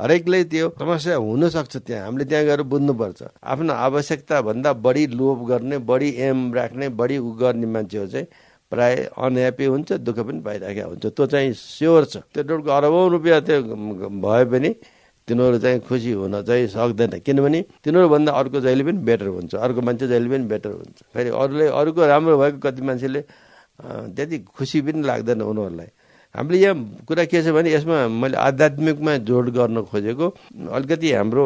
हरेकले 0.00 0.38
त्यो 0.50 0.68
समस्या 0.78 1.16
हुनसक्छ 1.16 1.76
त्यहाँ। 1.76 2.04
हामीले 2.04 2.24
त्यहाँ 2.26 2.44
गएर 2.44 2.62
बुझ्नुपर्छ। 2.66 3.22
आफ्नो 3.38 3.72
आवश्यकताभन्दा 3.72 4.72
बढी 4.84 5.06
लोभ 5.14 5.38
गर्ने 5.48 5.78
बढी 5.78 6.10
एम 6.28 6.52
राख्ने 6.54 6.88
बढी 7.00 7.18
उ 7.18 7.30
गर्ने 7.40 7.66
मान्छेहरू 7.66 8.08
चाहिँ 8.10 8.26
प्राय 8.72 8.94
अनह्याप्पी 9.12 9.64
हुन्छ 9.68 9.88
दुःख 10.00 10.18
पनि 10.24 10.40
पाइरहेको 10.40 10.88
हुन्छ। 10.88 11.04
त्यो 11.12 11.24
चाहिँ 11.28 11.52
स्योर 11.52 12.02
छ। 12.08 12.14
त्यो 12.32 12.42
डोटको 12.48 12.70
अरबौँ 12.72 13.04
रुपियाँ 13.12 13.40
त्यो 13.44 13.60
भए 14.24 14.44
पनि 14.48 14.70
तिनीहरू 15.28 15.58
चाहिँ 15.60 15.80
खुसी 15.86 16.12
हुन 16.18 16.34
चाहिँ 16.42 16.66
सक्दैन। 16.72 17.20
किनभने 17.20 17.60
तिनीहरूभन्दा 17.84 18.32
अर्को 18.32 18.58
जहिले 18.64 18.84
पनि 18.88 18.98
बेटर 19.04 19.28
हुन्छ। 19.28 19.54
अर्को 19.54 19.80
मान्छे 19.86 20.06
जहिले 20.08 20.28
पनि 20.32 20.44
बेटर 20.48 20.70
हुन्छ। 20.72 20.98
फेरि 21.12 21.30
अरूले 21.30 21.66
अरूको 21.68 22.00
राम्रो 22.00 22.34
भएको 22.40 22.58
कति 22.64 22.82
मान्छेले 22.82 23.20
त्यति 24.16 24.36
खुसी 24.56 24.80
पनि 24.82 25.02
लाग्दैन 25.04 25.40
उनीहरूलाई। 25.42 25.90
हामीले 26.34 26.58
यहाँ 26.58 27.04
कुरा 27.06 27.24
के 27.28 27.42
छ 27.44 27.52
भने 27.52 27.68
यसमा 27.76 28.08
मैले 28.08 28.36
आध्यात्मिकमा 28.40 29.12
जोड 29.28 29.46
गर्न 29.52 29.82
खोजेको 29.84 30.26
अलिकति 30.72 31.12
हाम्रो 31.12 31.44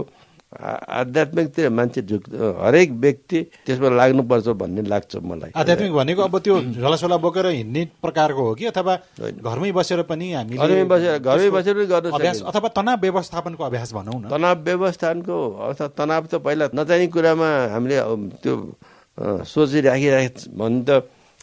आध्यात्मिकतिर 0.52 1.68
मान्छे 1.68 2.02
झुक 2.02 2.22
हरेक 2.62 2.90
व्यक्ति 3.02 3.42
त्यसमा 3.66 3.88
लाग्नुपर्छ 3.90 4.48
भन्ने 4.56 4.82
लाग्छ 4.88 5.16
मलाई। 5.18 5.50
आध्यात्मिक 5.52 5.92
भनेको 5.92 6.22
अब 6.22 6.38
त्यो 6.38 6.61
झलासोला 6.78 7.16
बोकेर 7.18 7.46
हिँड्ने 7.46 7.85
प्रकारको 8.02 8.42
हो 8.46 8.54
कि 8.54 8.64
अथवा 8.70 8.94
घरमै 9.42 9.70
बसेर 9.74 10.02
पनि 10.06 10.32
हामी 10.32 10.56
घरमै 10.56 10.85
बसेर 10.87 11.18
घरमै 11.18 11.50
बसेर 11.50 11.74
पनि 11.76 12.11
अभ्यास 12.14 12.42
अथवा 12.46 12.68
तनाव 12.78 12.96
व्यवस्थापनको 13.02 13.62
अभ्यास 13.64 13.92
भनौँ 13.94 14.20
न। 14.22 14.28
तनाव 14.30 14.56
व्यवस्थापनको 14.64 15.37
अथवा 15.70 15.88
तनाव 15.98 16.22
त 16.30 16.35
पहिला 16.38 16.68
नचाहिने 16.74 17.06
कुरामा 17.11 17.48
हामीले 17.74 17.96
त्यो 18.42 18.54
सोचिराखिराखे 19.50 20.54
भने 20.54 20.80
त 20.87 20.90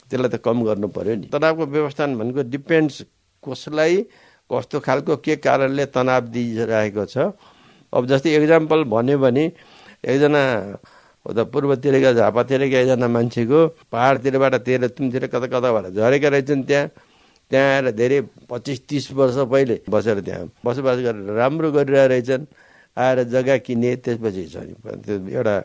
त्यसलाई 0.10 0.30
त 0.32 0.36
कम 0.40 0.64
गर्नु 0.64 0.88
पर्यो 0.96 1.16
नि। 1.16 1.28
तनावको 1.28 1.64
व्यवस्थान 1.76 2.10
भनेको 2.18 2.42
डिपेन्ड्स 2.50 2.96
कसलाई 3.44 3.96
कस्तो 4.50 4.80
खालको 4.80 5.16
के 5.26 5.36
कारणले 5.44 5.86
तनाव 5.92 6.22
दिइरहेको 6.34 7.06
छ 7.06 7.36
अब 7.94 8.04
जस्तै 8.12 8.30
एक्जाम्पल 8.38 8.84
भन्यो 8.94 9.18
भने 9.20 9.46
एकजना 10.04 10.42
उता 11.26 11.44
पूर्वतिरका 11.54 12.12
झापातिरका 12.20 12.78
एकजना 12.80 13.08
मान्छेको 13.08 13.60
पाहाडतिरबाट 13.94 14.54
तेह्र 14.68 14.88
तिनतिर 14.98 15.26
कता 15.34 15.48
कता 15.48 15.70
भएर 15.72 15.86
झरेका 15.96 16.30
रहेछन् 16.36 16.64
त्यहाँ। 16.68 16.88
त्यहाँ 17.52 17.70
आएर 17.76 17.86
धेरै 17.96 18.20
पच्चिस 18.50 18.80
तिस 18.90 19.06
वर्ष 19.14 19.38
पहिले 19.52 19.76
बसेर 19.90 20.20
त्यहाँ 20.26 20.50
बसोबास 20.66 20.98
गरेर 21.06 21.32
राम्रो 21.38 21.72
गरिरहेको 21.72 22.10
रहेछन्। 22.12 22.44
आएर 22.98 23.18
जग्गा 23.34 23.56
किने 23.68 23.96
त्यसपछि 24.04 24.44
त्यो 25.06 25.16
एउटा 25.32 25.56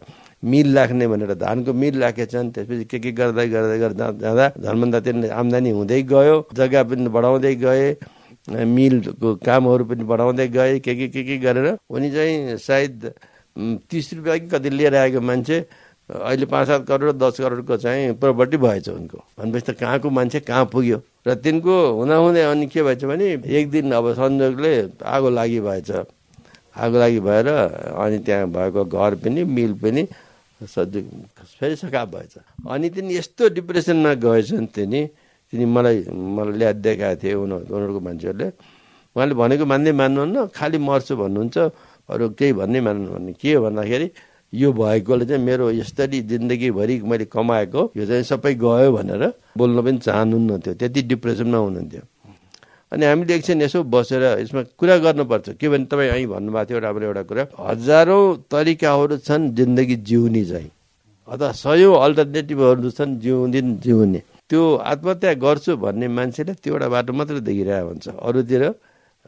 मिल 0.45 0.69
राख्ने 0.79 1.07
भनेर 1.09 1.33
धानको 1.35 1.73
मिल 1.73 1.95
राखेछन् 2.03 2.51
त्यसपछि 2.55 2.85
के 2.91 2.99
के 2.99 3.11
गर्दै 3.19 3.47
गर्दै 3.49 3.79
गर्दा 3.79 4.07
जाँदा 4.23 4.47
झन्भन्दा 4.62 5.01
आम्दानी 5.35 5.71
हुँदै 5.71 6.03
गयो 6.12 6.37
जग्गा 6.55 6.83
पनि 6.88 7.09
बढाउँदै 7.09 7.55
गए। 7.64 7.87
मिलको 8.49 9.35
कामहरू 9.45 9.85
पनि 9.85 10.05
बढाउँदै 10.05 10.49
गए 10.49 10.79
के 10.81 10.95
के 10.95 11.09
के 11.09 11.23
के 11.25 11.37
गरेर 11.39 11.79
उनी 11.91 12.11
चाहिँ 12.11 12.57
सायद 12.57 13.13
तिस 13.91 14.13
रुपियाँ 14.15 14.39
कि 14.39 14.47
कति 14.49 14.71
लिएर 14.71 14.95
आएको 14.97 15.21
मान्छे 15.21 15.57
अहिले 16.09 16.47
पाँच 16.49 16.67
सात 16.67 16.87
करोड 16.89 17.19
दस 17.21 17.37
करोडको 17.41 17.77
चाहिँ 17.77 18.13
प्रोपर्टी 18.17 18.57
भएछ 18.57 18.89
उनको। 18.89 19.19
भनेपछि 19.39 19.73
त 19.73 19.77
कहाँको 19.77 20.09
मान्छे 20.11 20.41
कहाँ 20.41 20.65
पुग्यो? 20.73 20.99
र 21.29 21.35
तिनको 21.37 21.75
हुँदाहुँदै 22.01 22.43
अनि 22.43 22.67
के 22.73 22.83
भएछ 22.83 23.05
भने 23.05 23.27
एक 23.45 23.71
दिन 23.71 23.93
अब 23.93 24.13
संयोगले 24.17 24.73
आगो 25.05 25.31
लागि 25.31 25.61
भएछ। 25.61 25.91
आगो 26.81 26.99
लागि 26.99 27.21
भएर 27.21 27.49
अनि 27.93 28.19
त्यहाँ 28.25 28.49
भएको 28.49 28.85
घर 28.89 29.15
पनि 29.21 29.45
मिल 29.45 29.73
पनि 29.85 30.03
फेरि 30.65 31.77
सकाप 31.77 32.09
भएछ। 32.09 32.35
अनि 32.65 32.89
तिनी 32.91 33.17
यस्तो 33.17 33.49
डिप्रेसनमा 33.53 34.15
गएछन् 34.17 34.67
तिनी 34.73 35.03
तिनी 35.53 35.65
मलाई 35.65 35.97
मलाई 36.13 36.55
ल्याद 36.61 36.77
देखाएको 36.85 37.21
थिए 37.23 37.35
उनीहरू 37.35 37.73
उनीहरूको 37.75 38.01
मान्छेहरूले। 38.09 38.49
उहाँले 39.17 39.35
भनेको 39.35 39.65
मान्दै 39.73 39.93
मान्नुहुन्न 40.01 40.37
खालि 40.53 40.79
मर्छु 40.79 41.15
भन्नुहुन्छ 41.17 41.57
अरू 42.13 42.25
केही 42.39 42.53
भन्नै 42.61 42.81
मान्नु 42.87 43.09
भन्ने। 43.15 43.33
के 43.41 43.49
हो 43.57 43.61
भन्दाखेरि 43.65 44.09
यो 44.53 44.69
भएकोले 44.73 45.25
चाहिँ 45.29 45.43
मेरो 45.45 45.65
यसरी 45.81 46.19
जिन्दगीभरि 46.25 46.95
मैले 47.05 47.25
कमाएको 47.29 47.81
यो 47.97 48.05
चाहिँ 48.09 48.25
सबै 48.33 48.55
गयो 48.57 48.91
भनेर 48.97 49.23
बोल्न 49.57 49.77
पनि 49.85 49.99
चाहनुहुन्न 50.05 50.51
थियो 50.65 50.75
त्यति 50.81 51.01
डिप्रेसनमा 51.13 51.59
हुनुहुन्थ्यो। 51.59 52.03
अनि 52.93 53.05
हामीले 53.05 53.33
एकछिन 53.37 53.61
यसो 53.69 53.85
बसेर 53.85 54.23
यसमा 54.41 54.63
कुरा 54.81 54.97
गर्नुपर्छ। 55.05 55.61
के 55.61 55.67
भने 55.69 55.85
तपाईँ 55.93 56.11
અહીં 56.17 56.29
भन्नुभएको 56.33 56.65
थियो 56.69 56.79
राम्रो 56.81 57.05
एउटा 57.09 57.23
कुरा। 57.29 57.43
हजारौँ 57.61 58.25
तरिकाहरू 58.49 59.17
छन् 59.29 59.53
जिन्दगी 59.53 59.97
जिउने 60.09 60.45
चाहिँ। 60.45 60.71
अथवा 61.29 61.53
सयौँ 61.53 61.93
अल्टरनेटिभहरू 62.05 62.91
छन् 62.91 63.21
जिउँदिन 63.21 63.67
जिउने। 63.85 64.21
त्यो 64.51 64.63
आत्महत्या 64.81 65.33
गर्छु 65.45 65.77
भन्ने 65.77 66.07
मान्छेले 66.09 66.53
त्यो 66.65 66.73
एउटा 66.75 66.89
बाटो 66.89 67.13
मात्रै 67.13 67.41
देखिरहेको 67.45 67.89
हुन्छ। 67.89 68.07
अरूतिर 68.17 68.63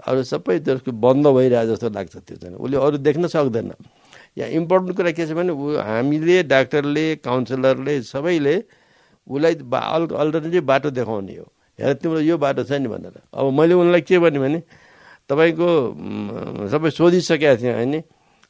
अरू 0.08 0.20
सबै 0.24 0.58
त्यसको 0.64 0.90
बन्द 0.96 1.24
भइरहेको 1.36 1.68
जस्तो 1.70 1.88
लाग्छ 1.92 2.14
त्यो 2.24 2.36
चाहिँ। 2.40 2.56
उसले 2.56 2.76
अरू 2.76 2.96
देख्न 3.04 3.24
सक्दैन। 3.28 3.72
यहाँ 4.38 4.50
इम्पोर्टेन्ट 4.56 4.96
कुरा 4.96 5.10
के 5.12 5.26
छ 5.28 5.36
भने 5.36 5.52
ऊ 5.52 5.76
हामीले 5.76 6.42
डाक्टरले 6.48 7.04
काउन्सिलरले 7.20 7.94
सबैले 8.08 8.54
उसलाई 9.28 9.54
बा 9.68 9.78
अल 9.94 10.02
अल्टरनेटिभ 10.08 10.64
बाटो 10.64 10.88
देखाउने 10.96 11.34
हो। 11.36 11.46
हेर 11.78 11.92
तिम्रो 12.00 12.20
यो 12.24 12.36
बाटो 12.40 12.62
छ 12.64 12.80
नि 12.80 12.88
भनेर। 12.88 13.20
अब 13.36 13.44
मैले 13.52 13.74
उनलाई 13.76 14.00
के 14.08 14.18
भने 14.18 14.62
तपाईँको 15.28 15.68
सबै 16.72 16.90
सोधिसकेको 16.90 17.56
थिएँ 17.60 17.74
होइन। 17.76 17.94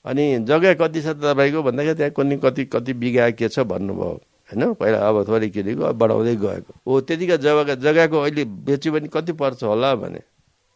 अनि 0.06 0.24
जग्गा 0.46 0.72
कति 0.80 1.00
छ 1.02 1.18
तपाईँको 1.18 1.60
भन्दाखेरि 1.66 1.96
त्यहाँ 1.98 2.12
कुनै 2.14 2.36
कति 2.44 2.64
कति 2.72 2.92
बिघा 2.94 3.30
के 3.34 3.48
छ 3.48 3.66
भन्नुभयो। 3.66 4.29
होइन? 4.50 4.74
पहिला 4.74 4.98
अब 4.98 5.16
थोरै 5.28 5.48
किनेको 5.54 5.82
अब 5.82 5.96
बढाउँदै 5.96 6.34
गएको। 6.36 6.72
हो 6.86 7.00
त्यतिका 7.06 7.36
जग्गा 7.38 7.74
जग्गाको 7.78 8.16
अहिले 8.18 8.44
बेच्यो 8.66 8.92
भने 8.92 9.08
कति 9.08 9.32
पर्छ 9.38 9.62
होला 9.64 9.94
भने? 9.94 10.20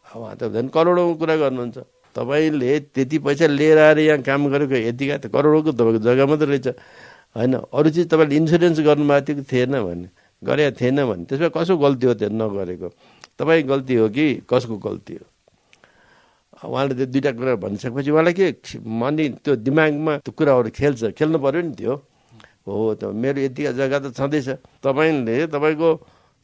अब 0.07 0.17
उहाँ 0.21 0.35
त 0.39 0.47
झन् 0.47 0.69
करोडौँको 0.71 1.13
कुरा 1.19 1.35
गर्नुहुन्छ। 1.35 1.77
तपाईँले 2.15 2.79
त्यति 2.95 3.17
पैसा 3.19 3.47
लिएर 3.51 3.77
आएर 3.77 3.99
यहाँ 3.99 4.21
काम 4.23 4.47
गरेको 4.47 4.75
यतिका 4.87 5.17
त 5.19 5.25
करोडौँको 5.27 5.71
तपाईँको 5.75 5.99
जग्गा 5.99 6.25
मात्रै 6.25 6.47
रहेछ। 6.47 6.67
होइन? 7.35 7.53
अरू 7.67 7.89
चिज 7.91 8.07
तपाईँले 8.07 8.35
इन्सुरेन्स 8.35 8.79
गर्नुभएको 8.79 9.43
थियो 9.43 9.43
थिएन 9.51 9.75
भने? 9.83 10.07
गरेका 10.39 10.71
थिएन 10.79 10.97
भने? 11.03 11.23
त्यसमा 11.27 11.49
कसको 11.51 11.75
गल्ती 11.75 12.05
हो 12.07 12.13
त्यो 12.15 12.29
नगरेको? 12.31 12.87
तपाईँ 13.35 13.63
गल्ती 13.67 13.93
हो 13.99 14.07
कि 14.15 14.25
कसको 14.47 14.75
गल्ती 14.79 15.13
हो? 15.19 15.25
उहाँले 16.63 16.93
त्यो 16.95 17.05
दुइटा 17.11 17.31
कुरा 17.35 17.55
भनिसकेपछि 17.59 18.09
उहाँलाई 18.15 18.33
के 18.39 18.47
मनी 18.79 19.25
त्यो 19.43 19.53
दिमागमा 19.59 20.13
त्यो 20.23 20.31
कुराहरू 20.31 20.69
खेल्छ। 20.71 21.11
खेल्नु 21.19 21.37
पऱ्यो 21.43 21.61
नि 21.67 21.75
त्यो। 21.75 21.93
हो 22.67 22.93
त 22.97 23.13
मेरो 23.13 23.39
यतिका 23.45 23.71
जग्गा 23.77 23.99
त 23.99 24.05
छँदैछ। 24.17 24.49
तपाईँले 24.81 25.35
तपाईँको 25.53 25.89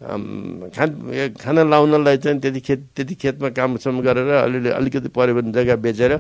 खान 0.02 0.90
खाना 1.38 1.62
लाउनलाई 1.70 2.18
चाहिँ 2.18 2.40
त्यति 2.42 2.60
खेत 2.62 2.80
त्यति 2.96 3.14
खेतमा 3.22 3.50
कामसम्म 3.54 4.02
गरेर 4.02 4.30
अलिअलि 4.46 4.70
अलिकति 4.70 5.10
पऱ्यो 5.14 5.34
भने 5.38 5.52
जग्गा 5.54 5.76
बेचेर 5.78 6.14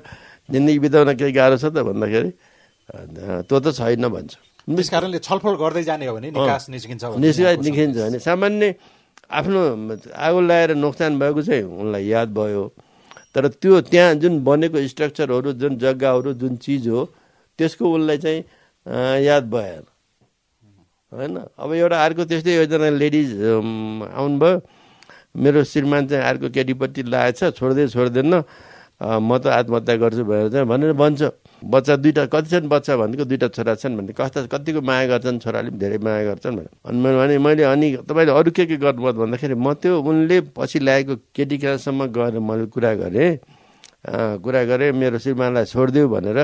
जिन्दगी 0.50 0.80
बिताउन 0.86 1.10
केही 1.18 1.34
गाह्रो 1.34 1.58
छ 1.58 1.66
त 1.74 1.82
भन्दाखेरि 1.82 2.30
त्यो 3.50 3.58
त 3.58 3.68
छैन 3.74 4.06
भन्छ। 4.06 4.32
त्यस 4.70 4.90
कारणले 4.94 5.20
छलफल 5.26 5.54
गर्दै 5.58 5.84
जाने 5.90 6.06
हो 6.06 6.14
भने 6.14 6.30
निकास 6.30 6.70
निस्किन्छ 6.70 7.04
निस्किन्छ 7.18 7.58
निस्किन्छ 7.58 7.98
भने 7.98 8.20
सामान्य 8.22 8.66
आफ्नो 9.34 9.62
आगो 10.14 10.40
लगाएर 10.46 10.72
नोक्सान 10.78 11.12
भएको 11.18 11.42
चाहिँ 11.42 11.64
उनलाई 11.66 12.06
याद 12.06 12.30
भयो। 12.38 12.64
तर 13.34 13.48
त्यो 13.58 13.74
त्यहाँ 13.90 14.14
जुन 14.22 14.34
बनेको 14.44 14.78
स्ट्रक्चरहरू 14.78 15.50
जुन 15.58 15.78
जग्गाहरू 15.82 16.34
जुन 16.38 16.54
चिज 16.62 16.88
हो 16.92 17.02
त्यसको 17.58 17.84
उनलाई 17.96 18.18
चाहिँ 18.18 18.40
याद 18.88 19.44
भएन। 19.50 19.84
होइन? 21.12 21.36
अब 21.60 21.70
एउटा 21.74 21.98
अर्को 22.06 22.24
त्यस्तै 22.26 22.52
एकजना 22.64 22.90
लेडिज 22.98 23.30
आउनुभयो। 24.16 24.62
मेरो 25.32 25.64
श्रीमान 25.64 26.08
चाहिँ 26.08 26.24
अर्को 26.24 26.50
केटीपट्टि 26.50 27.02
लागेछ 27.08 27.56
छोड्दै 27.56 27.88
छोड्दैन। 27.88 28.44
म 29.02 29.30
त 29.42 29.48
आत्महत्या 29.50 29.96
गर्छु 29.98 30.24
भनेर 30.30 30.50
चाहिँ 30.54 30.66
भनेर 30.70 30.94
भन्छ। 30.94 31.22
बच्चा 31.62 31.96
दुइटा 32.02 32.26
कति 32.30 32.50
छन् 32.54 32.70
बच्चा 32.70 32.94
भनेको 33.02 33.26
दुइटा 33.26 33.48
छोरा 33.50 33.74
छन् 33.82 33.98
भने 33.98 34.14
कस्ता 34.14 34.46
कतिको 34.50 34.82
माया 34.82 35.06
गर्छन् 35.14 35.40
छोराले 35.42 35.70
धेरै 35.74 35.98
माया 35.98 36.24
गर्छन् 36.30 36.56
भने। 36.58 36.70
अनि 36.86 36.98
भने 37.02 37.38
मैले 37.38 37.64
अनि 37.66 37.88
तपाईँले 38.06 38.32
अरू 38.34 38.50
के 38.54 38.66
के 38.66 38.78
गर्नुभयो? 38.78 39.14
भन्दाखेरि 39.26 39.56
म 39.58 39.74
त्यो 39.78 39.94
उनले 40.02 40.38
पछि 40.54 40.80
ल्याएको 40.86 41.14
केटी 41.34 41.58
कहाँसम्म 41.58 42.14
गएर 42.14 42.38
मैले 42.40 42.66
कुरा 42.70 42.94
गरेँ। 43.02 43.30
कुरा 44.42 44.62
गरेँ 44.70 44.92
मेरो 44.94 45.18
श्रीमानलाई 45.18 45.66
छोडिदियो 45.66 46.06
भनेर। 46.10 46.40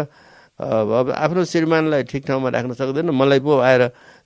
अब 0.58 1.14
आफ्नो 1.14 1.46
श्रीमानलाई 1.46 2.04
ठिक 2.10 2.24
ठाउँमा 2.28 2.50
राख्न 2.50 2.74
सक्दैन। 2.74 3.10
मलाई 3.14 3.40
पो 3.46 3.62
आएर 3.62 3.82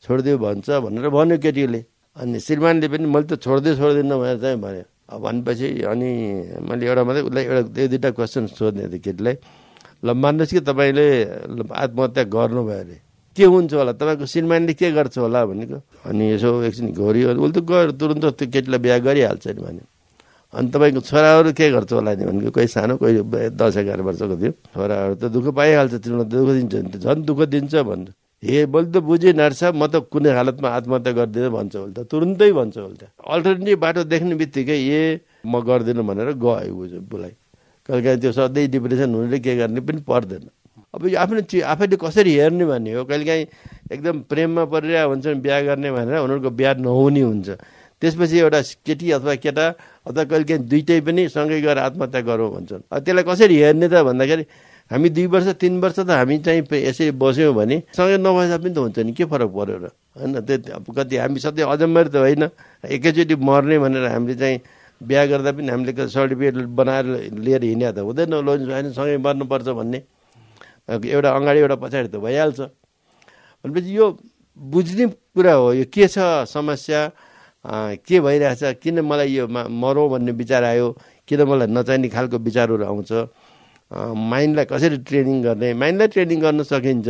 छोडिदियो 0.08 0.38
भन्छ 0.40 0.68
भनेर 0.80 1.10
भन्यो 1.12 1.38
केटीले। 1.44 1.82
अनि 2.16 2.40
श्रीमानले 2.40 2.88
पनि 2.88 3.06
मैले 3.06 3.28
त 3.28 3.40
छोड्दै 3.44 3.76
छोड्दिनँ 3.76 4.16
भनेर 4.16 4.40
चाहिँ 4.40 4.60
भन्यो। 4.64 4.84
अब 5.12 5.20
भनेपछि 5.20 5.68
अनि 5.92 6.10
मैले 6.64 6.84
एउटा 6.88 7.04
मात्रै 7.04 7.24
उसलाई 7.28 7.44
एउटा 7.44 7.62
दुईवटा 7.76 8.10
क्वेसन 8.16 8.44
सोध्ने 8.56 8.88
थिएँ 8.96 9.04
केटीलाई। 9.04 9.36
ल 10.02 10.08
मान्नुहोस् 10.16 10.54
कि 10.56 10.62
तपाईँले 10.72 11.08
आत्महत्या 11.68 12.24
गर्नुभयो 12.32 12.80
अरे। 12.80 12.98
के 13.36 13.46
हुन्छ 13.52 13.72
होला? 13.76 13.92
तपाईँको 14.00 14.26
श्रीमानले 14.26 14.74
के 14.80 14.92
गर्छ 14.92 15.16
होला 15.20 15.40
भनेको? 15.52 15.78
अनि 16.08 16.24
यसो 16.32 16.50
एकछिन 16.64 16.96
घोरियो 16.96 17.28
उसले 17.36 17.60
त 17.60 17.64
गएर 17.68 17.92
तुरन्त 18.00 18.26
त्यो 18.40 18.48
केटीलाई 18.56 18.80
बिहा 18.80 18.98
गरिहाल्छ 19.04 19.48
नि 19.52 19.62
भन्यो। 19.68 19.86
अनि 20.54 20.68
तपाईँको 20.68 21.00
छोराहरू 21.00 21.52
के 21.56 21.66
गर्छ 21.72 21.92
होला 21.96 22.12
नि 22.20 22.24
भनेको 22.28 22.52
कोही 22.52 22.68
सानो 22.68 23.00
कोही 23.00 23.24
दस 23.56 23.78
एघार 23.78 24.02
वर्षको 24.04 24.36
थियो। 24.36 24.52
छोराहरू 24.76 25.16
त 25.16 25.24
दुःख 25.32 25.48
पाइहाल्छ 25.56 25.94
तिनीहरूलाई 26.04 26.28
दुःख 26.28 26.50
दिन्छ 26.60 26.76
भने 26.76 26.90
त। 26.92 26.96
झन् 27.00 27.24
दुःख 27.24 27.40
दिन्छ 27.48 27.74
भन्छ 27.88 28.08
हे 28.44 28.66
मैले 28.68 28.90
त 28.92 28.98
बुझेँ 29.00 29.34
नार्सा 29.38 29.72
म 29.72 29.88
त 29.88 30.04
कुनै 30.12 30.30
हालतमा 30.36 30.70
आत्महत्या 30.76 31.12
गरिदिनु 31.14 31.50
भन्छ 31.56 31.74
उसले 31.76 31.94
त। 31.96 32.00
तुरुन्तै 32.12 32.52
भन्छ 32.52 32.76
उसले 32.78 32.98
त। 33.00 33.04
अल्टरनेटिभ 33.22 33.80
बाटो 33.80 34.02
देख्ने 34.12 34.36
बित्तिकै 34.42 34.76
ए 34.76 35.02
म 35.48 35.54
गर्दिनँ 35.64 36.04
भनेर 36.04 36.36
गयो 36.36 37.00
बुलाई। 37.08 37.34
कहिले 37.88 38.02
काहीँ 38.04 38.20
त्यो 38.20 38.32
सधैँ 38.36 38.68
डिप्रेसन 38.76 39.10
हुनेले 39.16 39.40
के 39.40 39.56
गर्ने 39.56 39.82
पनि 39.88 40.02
पर्दैन। 40.04 40.46
अब 40.92 41.02
यो 41.08 41.18
आफ्नो 41.22 41.42
चिज 41.48 41.64
आफैले 41.64 41.96
कसरी 41.96 42.32
हेर्ने 42.36 42.66
भन्ने 42.68 42.92
हो? 43.00 43.08
कहिलेकाहीँ 43.08 43.46
एकदम 43.94 44.16
प्रेममा 44.28 44.64
परिरहेको 44.68 45.10
हुन्छ 45.10 45.26
बिहा 45.40 45.60
गर्ने 45.72 45.90
भनेर 45.96 46.20
उनीहरूको 46.20 46.50
बिहा 46.52 46.72
नहुने 46.84 47.22
हुन्छ। 47.22 47.50
त्यसपछि 48.02 48.38
एउटा 48.42 48.60
केटी 48.82 49.08
अथवा 49.16 49.34
केटा 49.38 49.66
अथवा 50.06 50.24
कहिले 50.24 50.46
काहीँ 50.50 50.64
दुइटै 50.66 51.00
पनि 51.06 51.22
सँगै 51.30 51.62
गएर 51.62 51.78
आत्महत्या 51.78 52.22
गरौँ 52.26 52.50
भन्छन्। 52.52 52.82
त्यसलाई 52.90 53.24
कसरी 53.24 53.56
हेर्ने 53.62 53.88
त 53.88 53.96
भन्दाखेरि 54.02 54.44
हामी 54.92 55.10
दुई 55.16 55.26
वर्ष 55.32 55.48
तिन 55.62 55.80
वर्ष 55.80 56.00
त 56.04 56.10
हामी 56.10 56.38
चाहिँ 56.42 56.62
यसरी 56.68 57.12
बस्यौँ 57.16 57.54
भने 57.54 57.78
सँगै 57.96 58.18
नभएदा 58.18 58.58
पनि 58.60 58.74
त 58.74 58.78
हुन्छ 58.82 59.00
नि 59.08 59.14
के 59.14 59.26
फरक 59.30 59.50
पऱ्यो 59.56 59.78
र? 59.78 59.86
होइन 60.18 60.42
त्यो 60.42 60.92
कति 60.92 61.16
हामी 61.22 61.40
सधैँ 61.40 61.66
अजम्मेर 61.70 62.08
त 62.12 62.16
होइन 62.26 62.44
एकैचोटि 62.92 63.36
मर्ने 63.40 63.78
भनेर 63.80 64.06
हामीले 64.12 64.36
चाहिँ 64.36 64.58
बिहा 65.02 65.24
गर्दा 65.32 65.52
पनि 65.56 65.70
हामीले 65.70 65.92
सर्टिफिकेट 66.10 66.56
बनाएर 66.76 67.06
लिएर 67.40 67.64
हिँड्या 67.64 67.92
त 67.96 68.00
हुँदैन। 68.04 68.34
लोन 68.42 68.60
होइन 68.68 68.92
सँगै 68.92 69.18
मर्नुपर्छ 69.18 69.68
भन्ने। 69.80 70.00
एउटा 70.92 71.30
अगाडि 71.30 71.60
एउटा 71.62 71.76
पछाडि 71.78 72.10
त 72.10 72.16
भइहाल्छ। 72.20 72.60
भनेपछि 73.64 73.92
यो 73.98 74.06
बुझ्ने 74.60 75.06
कुरा 75.34 75.54
हो 75.56 75.68
यो 75.74 75.86
के 75.88 76.08
छ 76.10 76.46
समस्या? 76.52 77.00
के 77.66 78.20
भइरहेछ? 78.20 78.82
किन 78.82 79.00
मलाई 79.06 79.30
यो 79.38 79.48
मरौँ 79.48 80.10
भन्ने 80.10 80.32
विचार 80.34 80.64
आयो? 80.64 80.88
किन 81.28 81.40
मलाई 81.46 81.68
नचाहिने 81.70 82.10
खालको 82.10 82.38
विचारहरू 82.38 82.84
आउँछ? 82.86 83.12
माइन्डलाई 84.32 84.66
कसरी 84.66 84.98
ट्रेनिङ 85.06 85.38
गर्ने? 85.44 85.74
माइन्डलाई 85.78 86.08
ट्रेनिङ 86.10 86.40
गर्न 86.42 86.64
सकिन्छ। 86.64 87.08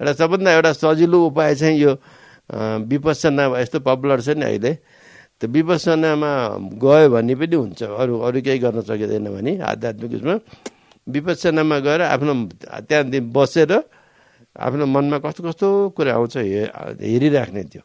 एउटा 0.00 0.12
सबभन्दा 0.12 0.50
एउटा 0.52 0.72
सजिलो 0.82 1.18
उपाय 1.30 1.54
चाहिँ 1.54 1.78
यो 1.78 1.92
विपसना 2.90 3.44
यस्तो 3.58 3.78
पपुलर 3.86 4.20
छ 4.20 4.28
नि 4.38 4.44
अहिले 4.44 4.72
त्यो 5.40 5.48
विपसनामा 5.50 6.30
गयो 6.82 7.08
भने 7.14 7.34
पनि 7.34 7.56
हुन्छ। 7.56 7.80
अरू 7.82 8.14
अरू 8.26 8.38
केही 8.42 8.58
गर्न 8.58 8.80
सकिँदैन 8.86 9.28
भने 9.34 9.52
आध्यात्मिक 9.60 10.12
उसमा 10.18 10.34
विपसनामा 11.14 11.76
गएर 11.86 12.00
आफ्नो 12.12 12.32
त्यहाँ 12.88 13.04
बसेर 13.36 13.72
आफ्नो 14.56 14.84
मनमा 14.86 15.18
कस्तो 15.24 15.40
कस्तो 15.48 15.68
कुरा 15.96 16.12
आउँछ 16.16 16.36
हे 16.36 16.62
हेरिराख्ने 17.00 17.62
त्यो। 17.72 17.82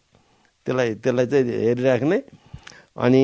त्यसलाई 0.65 0.89
त्यसलाई 1.04 1.26
चाहिँ 1.32 1.43
हेरिराख्ने। 1.65 2.17
अनि 3.06 3.24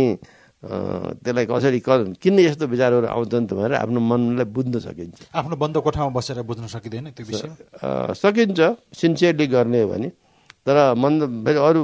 त्यसलाई 0.57 1.45
कसरी 1.45 1.79
किन 2.23 2.35
यस्तो 2.39 2.65
विचारहरू 2.65 3.07
आउँछन् 3.07 3.47
त 3.47 3.53
भनेर 3.53 3.73
आफ्नो 3.83 3.99
मनलाई 4.01 4.47
बुझ्न 4.49 4.73
सकिन्छ। 4.81 5.29
आफ्नो 5.37 5.55
बन्द 5.55 5.75
कोठामा 5.85 6.09
बसेर 6.17 6.41
बुझ्न 6.49 6.65
सकिँदैन 6.65 7.13
त्यो 7.13 7.25
विषय? 7.29 7.49
सकिन्छ 8.17 8.59
सिन्सियरली 8.97 9.45
गर्ने 9.53 9.81
हो 9.81 9.87
भने। 9.93 10.09
तर 10.65 10.77
मन 10.97 11.13
फेरि 11.45 11.59
अरू 11.61 11.81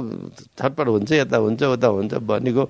छटपट 0.58 0.86
हुन्छ 0.90 1.10
यता 1.22 1.36
हुन्छ 1.38 1.62
उता 1.62 1.88
हुन्छ 1.88 2.12
भनेको 2.20 2.62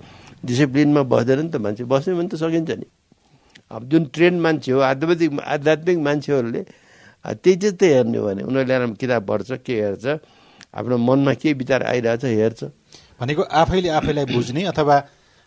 डिसिप्लिनमा 0.45 1.03
बस्दैन 1.09 1.41
नि 1.41 1.51
त 1.51 1.57
मान्छे 1.59 1.85
बस्यो 1.89 2.15
भने 2.15 2.29
त 2.29 2.37
सकिन्छ 2.39 2.71
नि। 2.71 2.87
अब 3.73 3.83
जुन 3.91 4.03
ट्रेन्ड 4.15 4.39
मान्छे 4.45 4.71
हो 4.77 4.81
आध्यात्मिक 4.85 5.41
आध्यात्मिक 5.41 5.99
मान्छेहरूले 5.99 6.63
त्यही 7.25 7.57
चाहिँ 7.57 7.77
त्यही 7.81 7.93
हेर्ने 7.97 8.19
हो 8.19 8.25
भने 8.29 8.43
उनीहरूले 8.45 8.95
किताब 9.01 9.23
पढ्छ 9.25 9.51
के 9.65 9.75
हेर्छ 9.83 10.07
आफ्नो 10.75 10.97
मनमा 10.99 11.33
के 11.39 11.53
विचार 11.55 11.83
आइरहेछ 11.83 12.25
हेर्छ। 12.25 12.63
भनेको 13.21 13.43
आफैले 13.43 13.89
आफैलाई 13.89 14.27
बुझ्ने 14.27 14.63
अथवा 14.67 14.97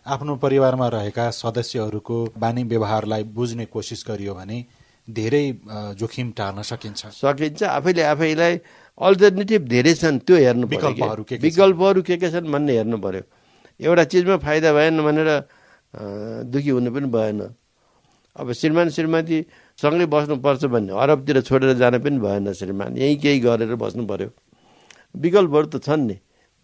आफ्नो 0.06 0.36
परिवारमा 0.40 0.88
रहेका 0.88 1.24
सदस्यहरूको 1.30 2.16
बानी 2.38 2.62
व्यवहारलाई 2.64 3.22
बुझ्ने 3.36 3.64
कोसिस 3.68 4.04
गरियो 4.08 4.34
भने 4.34 4.58
धेरै 5.08 5.44
जोखिम 6.00 6.30
टार्न 6.32 6.62
सकिन्छ। 6.62 7.00
सकिन्छ। 7.14 7.62
आफैले 7.62 8.02
आफैलाई 8.02 8.54
अल्टरनेटिभ 8.98 9.62
धेरै 9.68 9.94
छन् 9.94 10.18
त्यो 10.26 10.36
हेर्नु 10.36 10.66
विकल्पहरू 10.66 11.22
के 11.24 11.36
विकल्पहरू 11.38 12.02
के 12.02 12.16
के 12.16 12.28
छन् 12.30 12.48
भन्ने 12.48 12.72
हेर्नु 12.76 12.98
पर्यो। 12.98 13.22
एउटा 13.80 14.04
चिजमा 14.04 14.36
फाइदा 14.42 14.72
भएन 14.72 15.00
भनेर 15.04 15.30
दुःखी 16.48 16.70
हुनु 16.70 16.90
पनि 16.90 17.08
भएन। 17.08 17.40
अब 18.36 18.52
श्रीमान 18.52 18.88
श्रीमती 18.90 19.38
सँगै 19.78 20.06
बस्नुपर्छ 20.08 20.64
भन्ने 20.64 20.92
अरबतिर 20.92 21.40
छोडेर 21.44 21.72
जान 21.76 21.98
पनि 22.00 22.18
भएन 22.18 22.52
श्रीमान। 22.52 22.96
यहीँ 22.96 23.16
केही 23.20 23.38
गरेर 23.40 23.74
बस्नु 23.76 24.06
पऱ्यो 24.06 24.28
विकल्पहरू 25.14 25.66
त 25.72 25.76
छन् 25.84 26.06
नि। 26.08 26.16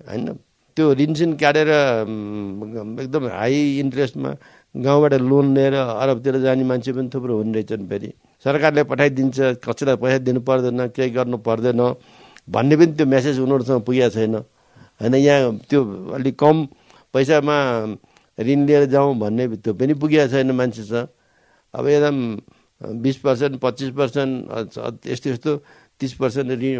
होइन? 0.08 0.26
त्यो 0.76 0.84
ऋणसिन 0.98 1.30
काटेर 1.38 1.68
एकदम 3.02 3.24
हाई 3.30 3.78
इन्ट्रेस्टमा 3.78 4.30
गाउँबाट 4.74 5.14
लोन 5.22 5.46
लिएर 5.54 5.74
अरबतिर 5.74 6.36
जाने 6.42 6.64
मान्छे 6.66 6.92
पनि 6.92 7.08
थुप्रो 7.14 7.34
हुने 7.38 7.52
रहेछन् 7.54 7.86
फेरि। 7.88 8.10
सरकारले 8.44 8.82
पठाइदिन्छ 8.90 9.38
कसैलाई 9.62 9.96
पैसा 10.02 10.18
दिनु 10.26 10.40
पर्दैन 10.42 10.80
केही 10.90 11.10
गर्नु 11.14 11.38
पर्दैन। 11.46 11.80
भन्ने 12.50 12.74
पनि 12.76 12.92
त्यो 12.98 13.06
मेसेज 13.06 13.38
उनीहरूसँग 13.38 13.82
पुगेको 13.86 14.10
छैन। 14.10 14.34
होइन 15.00 15.14
यहाँ 15.14 15.62
त्यो 15.70 15.80
अलिक 16.18 16.34
कम 16.38 16.56
पैसामा 17.14 17.56
ऋण 18.38 18.60
लिएर 18.66 18.84
जाउँ 18.90 19.14
भन्ने 19.14 19.44
त्यो 19.62 19.72
पनि 19.78 19.94
पुगेको 19.94 20.26
छैन 20.32 20.50
मान्छेसँग 20.50 21.08
अब 21.74 21.86
एकदम 21.86 22.18
बिस 22.98 23.16
पर्सेन्ट 23.24 23.54
पच्चिस 23.62 23.90
पर्सेन्ट 23.94 24.32
यस्तो 25.06 25.30
यस्तो 25.30 25.52
तिस 26.00 26.12
पर्सेन्ट 26.20 26.50
ऋण 26.62 26.78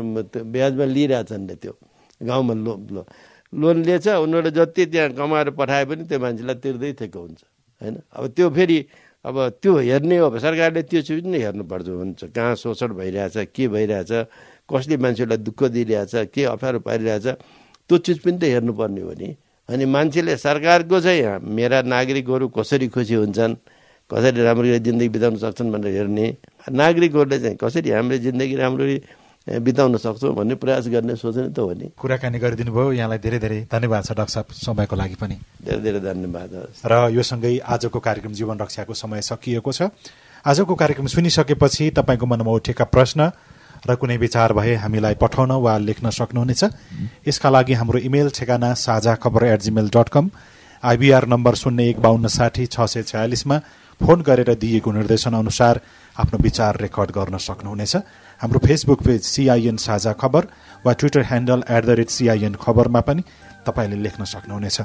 ब्याजमा 0.52 0.84
लिइरहेछन् 0.84 1.46
त्यो 1.62 1.72
गाउँमा 2.20 2.54
लो 2.54 3.02
लोन 3.52 3.76
लिएछ 3.86 4.06
उनीहरूले 4.08 4.50
जति 4.50 4.84
त्यहाँ 4.90 5.10
कमाएर 5.14 5.50
पठाए 5.58 5.84
पनि 5.86 6.04
त्यो 6.10 6.18
मान्छेलाई 6.18 6.56
तिर्दै 6.62 6.92
थिएको 6.98 7.18
हुन्छ 7.20 7.40
होइन? 7.80 7.94
अब 8.10 8.24
त्यो 8.34 8.50
फेरि 8.50 8.78
अब 9.24 9.36
त्यो 9.62 9.72
हेर्ने 9.78 10.16
हो 10.18 10.38
सरकारले 10.38 10.82
त्यो 10.90 11.00
चिज 11.06 11.26
नै 11.26 11.38
हेर्नुपर्छ 11.38 11.88
हुन्छ? 11.88 12.20
कहाँ 12.34 12.54
शोषण 12.58 12.90
भइरहेछ 12.98 13.36
के 13.54 13.68
भइरहेछ 13.70 14.12
कसले 14.66 14.96
मान्छेलाई 14.98 15.38
दुःख 15.46 15.60
दिइरहेछ 15.70 16.34
के 16.34 16.42
अप्ठ्यारो 16.50 16.78
पारिरहेछ 16.82 17.26
त्यो 17.86 17.96
चिज 17.98 18.18
पनि 18.26 18.38
त 18.38 18.44
हेर्नुपर्ने 18.50 19.00
हो 19.00 19.12
नि। 19.14 19.28
अनि 19.68 19.84
मान्छेले 19.86 20.36
सरकारको 20.36 21.00
चाहिँ 21.00 21.38
मेरा 21.40 21.78
नागरिकहरू 21.88 22.48
कसरी 22.58 22.88
खुसी 22.90 23.14
हुन्छन् 23.14 23.54
कसरी 24.10 24.40
राम्ररी 24.42 24.78
जिन्दगी 24.84 25.08
बिताउन 25.08 25.36
सक्छन् 25.40 25.72
भनेर 25.72 25.94
हेर्ने 25.94 26.26
नागरिकहरूले 26.68 27.38
चाहिँ 27.40 27.56
कसरी 27.56 27.90
हामीले 27.90 28.18
जिन्दगी 28.18 28.56
राम्ररी 28.56 28.96
बिताउन 29.44 29.96
सक्छौँ 30.00 30.32
भन्ने 30.34 30.54
प्रयास 30.56 30.88
गर्ने 30.88 31.14
सोच्ने 31.20 31.52
त 31.52 31.58
हो 31.60 31.72
नि। 31.76 31.92
कुराकानी 32.00 32.38
गरिदिनु 32.40 32.72
भयो 32.72 32.92
यहाँलाई 32.96 33.18
धेरै 33.20 33.38
धेरै 33.38 33.58
धन्यवाद 33.68 34.02
छ 34.04 34.12
डाक्टर 34.16 34.32
साहब 34.32 34.46
समयको 34.56 34.96
लागि 34.96 35.16
पनि। 35.20 35.36
धेरै 35.60 35.80
धेरै 35.84 36.00
धन्यवाद। 36.00 36.52
र 36.80 36.92
यो 37.12 37.22
सँगै 37.22 37.60
आजको 37.60 37.98
कार्यक्रम 38.00 38.32
जीवन 38.32 38.56
रक्षाको 38.56 38.94
समय 38.96 39.20
सकिएको 39.20 39.72
छ। 39.72 39.92
आजको 40.48 40.74
कार्यक्रम 40.74 41.06
सुनिसकेपछि 41.12 41.90
तपाईँको 41.92 42.24
मनमा 42.24 42.52
उठेका 42.56 42.84
प्रश्न 42.88 43.20
र 43.84 43.94
कुनै 44.00 44.16
विचार 44.16 44.52
भए 44.56 44.74
हामीलाई 44.80 45.14
पठाउन 45.20 45.52
वा 45.60 45.76
लेख्न 45.76 46.08
सक्नुहुनेछ। 46.08 46.64
यसका 47.28 47.48
लागि 47.52 47.72
हाम्रो 47.76 47.98
इमेल 48.00 48.32
ठेगाना 48.32 48.72
Sajha 48.72 49.14
Khabar 49.20 49.44
at 49.44 49.60
Gmail 49.60 49.92
dot 49.92 50.08
com 50.08 50.30
IBR 50.82 51.24
number 51.28 51.54
शून्य 51.54 51.88
एक 51.92 52.00
बाहन्न 52.00 52.26
साठी 52.32 52.64
छ 52.66 52.88
सय 52.88 53.02
छयालिसमा 53.04 53.56
फोन 54.00 54.20
गरेर 54.24 54.56
दिएको 54.56 54.92
निर्देशन 54.92 55.32
अनुसार 55.36 55.80
आफ्नो 56.16 56.38
विचार 56.38 56.76
रेकर्ड 56.80 57.10
गर्न 57.10 57.36
सक्नुहुनेछ। 57.38 57.96
हाम्रो 58.40 58.58
Facebook 58.66 59.00
page 59.02 59.22
CIN 59.24 59.76
Sajha 59.76 60.12
Khabar 60.12 60.46
वा 60.86 60.92
Twitter 60.92 61.22
handle 61.22 61.64
at 61.70 61.84
the 61.84 61.90
rate 61.98 62.10
CIN 62.10 62.54
खबरमा 62.54 63.00
पनि 63.00 63.22
तपाईँले 63.66 63.96
लेख्न 63.96 64.24
सक्नुहुनेछ। 64.24 64.80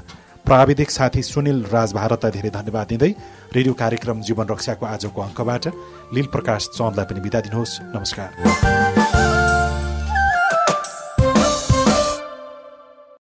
प्राविधिक 0.45 0.89
साथी 0.89 1.21
सुनिल 1.23 1.65
राज 1.69 1.93
भारतलाई 1.93 2.31
धेरै 2.31 2.49
धन्यवाद 2.49 2.87
दिँदै 2.87 3.11
रेडियो 3.53 3.73
कार्यक्रम 3.73 4.21
जीवन 4.21 4.45
रक्षाको 4.49 4.85
आजको 4.85 5.21
अङ्कबाट 5.21 5.67
लील 6.13 6.27
प्रकाश 6.33 6.61
चन्दलाई 6.73 7.05
पनि 7.05 7.19
बिदा 7.21 7.39
दिनुहोस्। 7.45 7.79
नमस्कार। 7.93 9.38